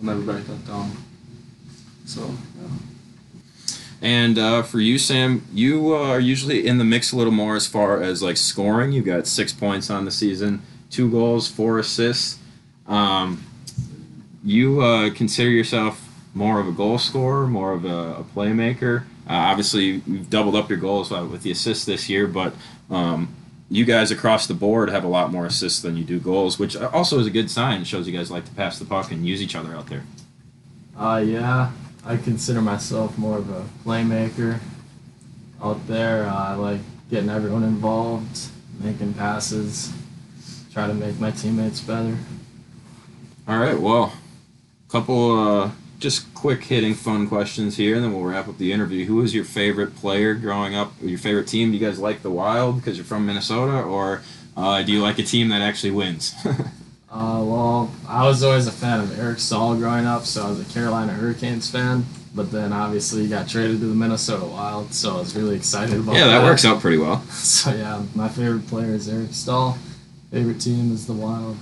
never 0.00 0.20
break 0.20 0.46
that 0.46 0.66
down. 0.66 0.90
So, 2.04 2.20
yeah. 2.60 3.76
And 4.02 4.38
uh, 4.38 4.62
for 4.62 4.80
you, 4.80 4.98
Sam, 4.98 5.46
you 5.52 5.94
uh, 5.94 6.08
are 6.08 6.20
usually 6.20 6.66
in 6.66 6.78
the 6.78 6.84
mix 6.84 7.12
a 7.12 7.16
little 7.16 7.32
more 7.32 7.56
as 7.56 7.66
far 7.66 8.02
as 8.02 8.22
like 8.22 8.36
scoring. 8.36 8.92
You've 8.92 9.06
got 9.06 9.26
six 9.26 9.52
points 9.52 9.88
on 9.88 10.04
the 10.04 10.10
season, 10.10 10.62
two 10.90 11.10
goals, 11.10 11.48
four 11.48 11.78
assists. 11.78 12.38
Um, 12.86 13.44
you 14.44 14.80
uh, 14.80 15.10
consider 15.10 15.50
yourself 15.50 16.08
more 16.34 16.60
of 16.60 16.66
a 16.66 16.72
goal 16.72 16.98
scorer, 16.98 17.46
more 17.46 17.72
of 17.72 17.84
a, 17.84 18.20
a 18.20 18.24
playmaker? 18.34 19.02
Uh, 19.28 19.34
obviously, 19.34 20.02
you've 20.06 20.30
doubled 20.30 20.56
up 20.56 20.68
your 20.68 20.78
goals 20.78 21.12
uh, 21.12 21.24
with 21.30 21.42
the 21.42 21.50
assists 21.50 21.84
this 21.84 22.08
year, 22.08 22.26
but 22.26 22.54
um, 22.90 23.34
you 23.70 23.84
guys 23.84 24.10
across 24.10 24.46
the 24.46 24.54
board 24.54 24.90
have 24.90 25.04
a 25.04 25.08
lot 25.08 25.30
more 25.30 25.46
assists 25.46 25.80
than 25.80 25.96
you 25.96 26.04
do 26.04 26.18
goals, 26.18 26.58
which 26.58 26.76
also 26.76 27.18
is 27.18 27.26
a 27.26 27.30
good 27.30 27.50
sign. 27.50 27.82
It 27.82 27.86
shows 27.86 28.06
you 28.06 28.16
guys 28.16 28.30
like 28.30 28.44
to 28.46 28.52
pass 28.52 28.78
the 28.78 28.84
puck 28.84 29.10
and 29.12 29.26
use 29.26 29.40
each 29.40 29.54
other 29.54 29.74
out 29.74 29.86
there. 29.86 30.04
Uh, 30.98 31.22
yeah, 31.24 31.70
I 32.04 32.16
consider 32.16 32.60
myself 32.60 33.16
more 33.16 33.38
of 33.38 33.48
a 33.50 33.64
playmaker 33.84 34.58
out 35.62 35.86
there. 35.86 36.26
Uh, 36.26 36.34
I 36.34 36.54
like 36.54 36.80
getting 37.10 37.30
everyone 37.30 37.62
involved, 37.62 38.48
making 38.80 39.14
passes, 39.14 39.92
try 40.72 40.86
to 40.86 40.94
make 40.94 41.18
my 41.20 41.30
teammates 41.30 41.80
better. 41.80 42.16
All 43.48 43.58
right, 43.58 43.78
well, 43.78 44.12
couple 44.92 45.38
uh, 45.38 45.70
just 45.98 46.32
quick 46.34 46.62
hitting 46.64 46.94
fun 46.94 47.26
questions 47.28 47.76
here, 47.76 47.94
and 47.96 48.04
then 48.04 48.12
we'll 48.12 48.22
wrap 48.24 48.46
up 48.48 48.58
the 48.58 48.72
interview. 48.72 49.06
Who 49.06 49.16
was 49.16 49.34
your 49.34 49.44
favorite 49.44 49.96
player 49.96 50.34
growing 50.34 50.74
up? 50.74 50.92
Your 51.00 51.18
favorite 51.18 51.48
team? 51.48 51.70
Do 51.72 51.78
you 51.78 51.84
guys 51.84 51.98
like 51.98 52.22
the 52.22 52.30
Wild 52.30 52.76
because 52.76 52.96
you're 52.98 53.04
from 53.06 53.24
Minnesota, 53.26 53.82
or 53.82 54.22
uh, 54.56 54.82
do 54.82 54.92
you 54.92 55.00
like 55.02 55.18
a 55.18 55.22
team 55.22 55.48
that 55.48 55.62
actually 55.62 55.92
wins? 55.92 56.34
Uh, 57.14 57.44
well, 57.44 57.90
I 58.08 58.26
was 58.26 58.42
always 58.42 58.66
a 58.66 58.72
fan 58.72 59.00
of 59.00 59.18
Eric 59.20 59.38
Staal 59.38 59.76
growing 59.76 60.06
up, 60.06 60.24
so 60.24 60.46
I 60.46 60.48
was 60.48 60.60
a 60.60 60.72
Carolina 60.72 61.12
Hurricanes 61.12 61.70
fan. 61.70 62.06
But 62.34 62.50
then 62.50 62.72
obviously 62.72 63.24
he 63.24 63.28
got 63.28 63.46
traded 63.46 63.80
to 63.80 63.86
the 63.86 63.94
Minnesota 63.94 64.46
Wild, 64.46 64.94
so 64.94 65.16
I 65.16 65.18
was 65.18 65.36
really 65.36 65.54
excited 65.54 65.96
about 65.96 66.12
that. 66.12 66.18
yeah, 66.20 66.26
that. 66.28 66.38
that 66.38 66.44
works 66.44 66.64
out 66.64 66.80
pretty 66.80 66.96
well. 66.96 67.22
So 67.30 67.70
yeah, 67.74 68.02
my 68.14 68.30
favorite 68.30 68.66
player 68.66 68.94
is 68.94 69.10
Eric 69.10 69.34
Staal. 69.34 69.76
Favorite 70.30 70.58
team 70.62 70.90
is 70.90 71.06
the 71.06 71.12
Wild. 71.12 71.58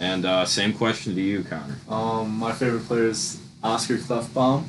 And 0.00 0.24
uh, 0.24 0.46
same 0.46 0.72
question 0.72 1.14
to 1.14 1.20
you, 1.20 1.44
Connor. 1.44 1.76
Um, 1.88 2.30
my 2.38 2.52
favorite 2.52 2.84
player 2.86 3.08
is 3.08 3.38
Oscar 3.62 3.98
Klefbom 3.98 4.64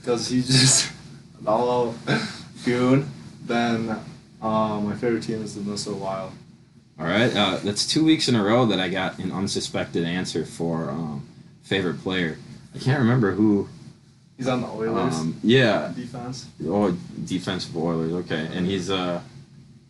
because 0.00 0.28
he's 0.28 0.48
just 0.48 0.90
an 1.40 1.46
all 1.46 1.94
goon. 2.64 3.08
Then 3.44 3.88
uh, 4.42 4.80
my 4.80 4.94
favorite 4.96 5.22
team 5.22 5.42
is 5.42 5.54
the 5.54 5.60
Minnesota 5.60 5.96
Wild. 5.96 6.32
All 6.98 7.06
right, 7.06 7.34
uh, 7.34 7.56
that's 7.62 7.86
two 7.86 8.04
weeks 8.04 8.28
in 8.28 8.34
a 8.36 8.42
row 8.44 8.66
that 8.66 8.78
I 8.80 8.88
got 8.88 9.18
an 9.18 9.30
unsuspected 9.32 10.04
answer 10.04 10.44
for 10.44 10.90
um, 10.90 11.26
favorite 11.62 12.00
player. 12.02 12.38
I 12.74 12.78
can't 12.78 12.98
remember 13.00 13.32
who. 13.32 13.68
He's 14.36 14.48
on 14.48 14.60
the 14.62 14.66
Oilers 14.68 15.14
Um, 15.20 15.38
yeah, 15.44 15.92
defense. 15.94 16.46
oh, 16.66 16.90
defensive 17.24 17.76
Oilers. 17.76 18.12
Okay, 18.24 18.48
and 18.52 18.66
he's 18.66 18.90
uh, 18.90 19.20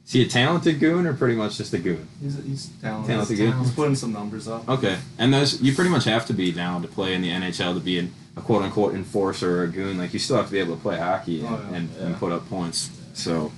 is 0.06 0.12
he 0.12 0.22
a 0.22 0.26
talented 0.28 0.80
goon 0.80 1.06
or 1.06 1.14
pretty 1.14 1.34
much 1.34 1.56
just 1.56 1.72
a 1.74 1.78
goon? 1.78 2.06
He's 2.20 2.36
he's 2.44 2.66
talented. 2.82 3.10
Talented 3.10 3.38
he's, 3.38 3.50
goon. 3.50 3.58
he's 3.60 3.72
putting 3.72 3.94
some 3.96 4.12
numbers 4.12 4.48
up. 4.48 4.68
Okay, 4.68 4.98
and 5.18 5.32
those 5.32 5.60
you 5.62 5.74
pretty 5.74 5.90
much 5.90 6.04
have 6.04 6.26
to 6.26 6.32
be 6.32 6.52
now 6.52 6.78
to 6.80 6.88
play 6.88 7.14
in 7.14 7.22
the 7.22 7.30
NHL 7.30 7.74
to 7.74 7.80
be 7.80 7.98
an, 7.98 8.12
a 8.36 8.40
quote 8.42 8.62
unquote 8.62 8.94
enforcer 8.94 9.60
or 9.60 9.64
a 9.64 9.68
goon. 9.68 9.96
Like 9.98 10.12
you 10.12 10.18
still 10.18 10.36
have 10.36 10.46
to 10.46 10.52
be 10.52 10.58
able 10.58 10.76
to 10.76 10.82
play 10.82 10.98
hockey 10.98 11.40
and, 11.40 11.48
Oh, 11.54 11.66
yeah. 11.70 11.76
and, 11.76 11.96
and 11.96 12.16
put 12.16 12.32
up 12.32 12.48
points. 12.48 12.90
So, 13.14 13.50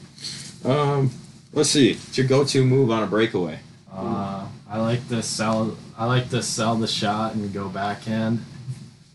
um, 0.64 1.10
let's 1.52 1.70
see. 1.70 1.94
What's 1.94 2.18
your 2.18 2.26
go-to 2.26 2.64
move 2.64 2.90
on 2.90 3.02
a 3.02 3.06
breakaway? 3.06 3.58
Uh, 3.92 4.46
I 4.68 4.78
like 4.80 5.08
to 5.08 5.22
sell. 5.22 5.76
I 5.98 6.04
like 6.06 6.28
to 6.30 6.42
sell 6.42 6.76
the 6.76 6.86
shot 6.86 7.34
and 7.34 7.52
go 7.52 7.68
backhand. 7.68 8.44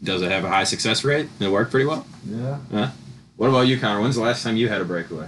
Does 0.03 0.21
it 0.23 0.31
have 0.31 0.43
a 0.43 0.49
high 0.49 0.63
success 0.63 1.03
rate? 1.03 1.29
Did 1.37 1.45
it 1.49 1.51
work 1.51 1.69
pretty 1.69 1.85
well? 1.85 2.05
Yeah. 2.25 2.91
What 3.37 3.49
about 3.49 3.61
you, 3.67 3.79
Connor? 3.79 4.01
When's 4.01 4.15
the 4.15 4.21
last 4.21 4.43
time 4.43 4.55
you 4.57 4.67
had 4.67 4.81
a 4.81 4.85
breakaway? 4.85 5.27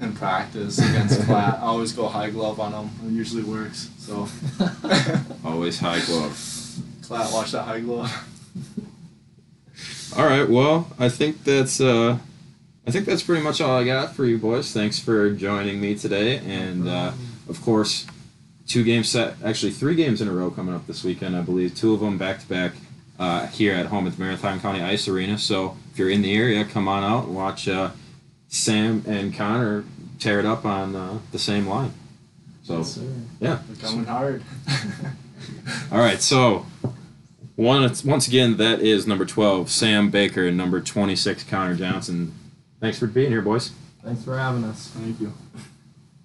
In 0.00 0.12
practice 0.12 0.78
against 0.78 1.22
flat, 1.26 1.58
I 1.58 1.62
always 1.62 1.92
go 1.92 2.06
high 2.08 2.30
glove 2.30 2.60
on 2.60 2.70
them. 2.72 2.90
It 3.06 3.12
usually 3.12 3.42
works. 3.42 3.90
So, 3.98 4.28
Always 5.44 5.80
high 5.80 6.00
glove. 6.04 6.36
flat, 7.02 7.32
watch 7.32 7.50
that 7.52 7.64
high 7.64 7.80
glove. 7.80 8.12
All 10.16 10.24
right. 10.24 10.48
Well, 10.48 10.88
I 10.98 11.08
think 11.08 11.42
that's 11.44 11.80
uh, 11.80 12.18
I 12.86 12.90
think 12.90 13.06
that's 13.06 13.22
pretty 13.22 13.42
much 13.42 13.60
all 13.60 13.76
I 13.76 13.84
got 13.84 14.14
for 14.14 14.24
you 14.24 14.38
boys. 14.38 14.72
Thanks 14.72 14.98
for 14.98 15.30
joining 15.30 15.80
me 15.80 15.94
today, 15.96 16.38
and 16.38 16.88
uh, 16.88 17.12
of 17.48 17.60
course, 17.62 18.06
two 18.66 18.84
games 18.84 19.08
set. 19.08 19.34
Actually, 19.44 19.72
three 19.72 19.94
games 19.96 20.20
in 20.20 20.28
a 20.28 20.32
row 20.32 20.50
coming 20.50 20.74
up 20.74 20.86
this 20.86 21.02
weekend. 21.04 21.36
I 21.36 21.42
believe 21.42 21.74
two 21.74 21.92
of 21.92 22.00
them 22.00 22.16
back 22.18 22.40
to 22.40 22.48
back 22.48 22.72
uh, 23.18 23.46
here 23.48 23.74
at 23.74 23.86
home 23.86 24.06
at 24.06 24.16
the 24.16 24.22
Marathon 24.22 24.60
County 24.60 24.80
Ice 24.80 25.08
Arena. 25.08 25.38
So 25.38 25.76
if 25.92 25.98
you're 25.98 26.10
in 26.10 26.22
the 26.22 26.34
area, 26.34 26.64
come 26.64 26.86
on 26.88 27.02
out 27.04 27.24
and 27.26 27.34
watch 27.34 27.68
uh, 27.68 27.90
Sam 28.48 29.02
and 29.06 29.34
Connor 29.34 29.84
tear 30.18 30.40
it 30.40 30.46
up 30.46 30.64
on 30.64 30.96
uh, 30.96 31.18
the 31.32 31.38
same 31.38 31.66
line. 31.66 31.92
So 32.62 32.78
Yes, 32.78 32.92
sir. 32.94 33.02
yeah. 33.40 33.58
They're 33.68 33.88
coming 33.88 34.04
hard. 34.06 34.42
All 35.92 35.98
right, 35.98 36.20
so 36.20 36.66
one 37.56 37.90
once 38.04 38.26
again 38.28 38.56
that 38.56 38.80
is 38.80 39.06
number 39.06 39.24
twelve, 39.24 39.70
Sam 39.70 40.10
Baker, 40.10 40.46
and 40.46 40.56
number 40.56 40.80
twenty-six, 40.80 41.44
Connor 41.44 41.74
Johnson. 41.74 42.34
Thanks 42.80 42.98
for 42.98 43.06
being 43.06 43.30
here, 43.30 43.42
boys. 43.42 43.72
Thanks 44.04 44.24
for 44.24 44.36
having 44.38 44.64
us. 44.64 44.88
Thank 44.88 45.20
you. 45.20 45.32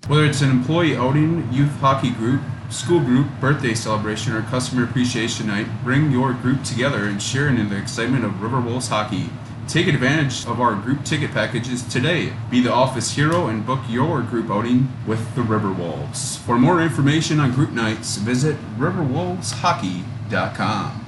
Whether 0.07 0.25
it's 0.25 0.41
an 0.41 0.49
employee 0.49 0.97
outing, 0.97 1.51
youth 1.51 1.71
hockey 1.79 2.11
group, 2.11 2.41
school 2.69 2.99
group, 2.99 3.27
birthday 3.39 3.73
celebration, 3.73 4.33
or 4.33 4.41
customer 4.43 4.83
appreciation 4.83 5.47
night, 5.47 5.65
bring 5.83 6.11
your 6.11 6.33
group 6.33 6.63
together 6.63 7.05
and 7.05 7.21
share 7.21 7.47
in 7.47 7.69
the 7.69 7.77
excitement 7.77 8.25
of 8.25 8.41
River 8.41 8.59
Wolves 8.59 8.89
hockey. 8.89 9.29
Take 9.67 9.87
advantage 9.87 10.45
of 10.45 10.59
our 10.59 10.75
group 10.75 11.05
ticket 11.05 11.31
packages 11.31 11.83
today. 11.83 12.33
Be 12.51 12.59
the 12.61 12.71
office 12.71 13.15
hero 13.15 13.47
and 13.47 13.65
book 13.65 13.79
your 13.89 14.21
group 14.21 14.49
outing 14.49 14.89
with 15.07 15.35
the 15.35 15.41
River 15.41 15.71
Wolves. 15.71 16.35
For 16.37 16.59
more 16.59 16.81
information 16.81 17.39
on 17.39 17.53
group 17.53 17.71
nights, 17.71 18.17
visit 18.17 18.57
riverwolveshockey.com. 18.77 21.02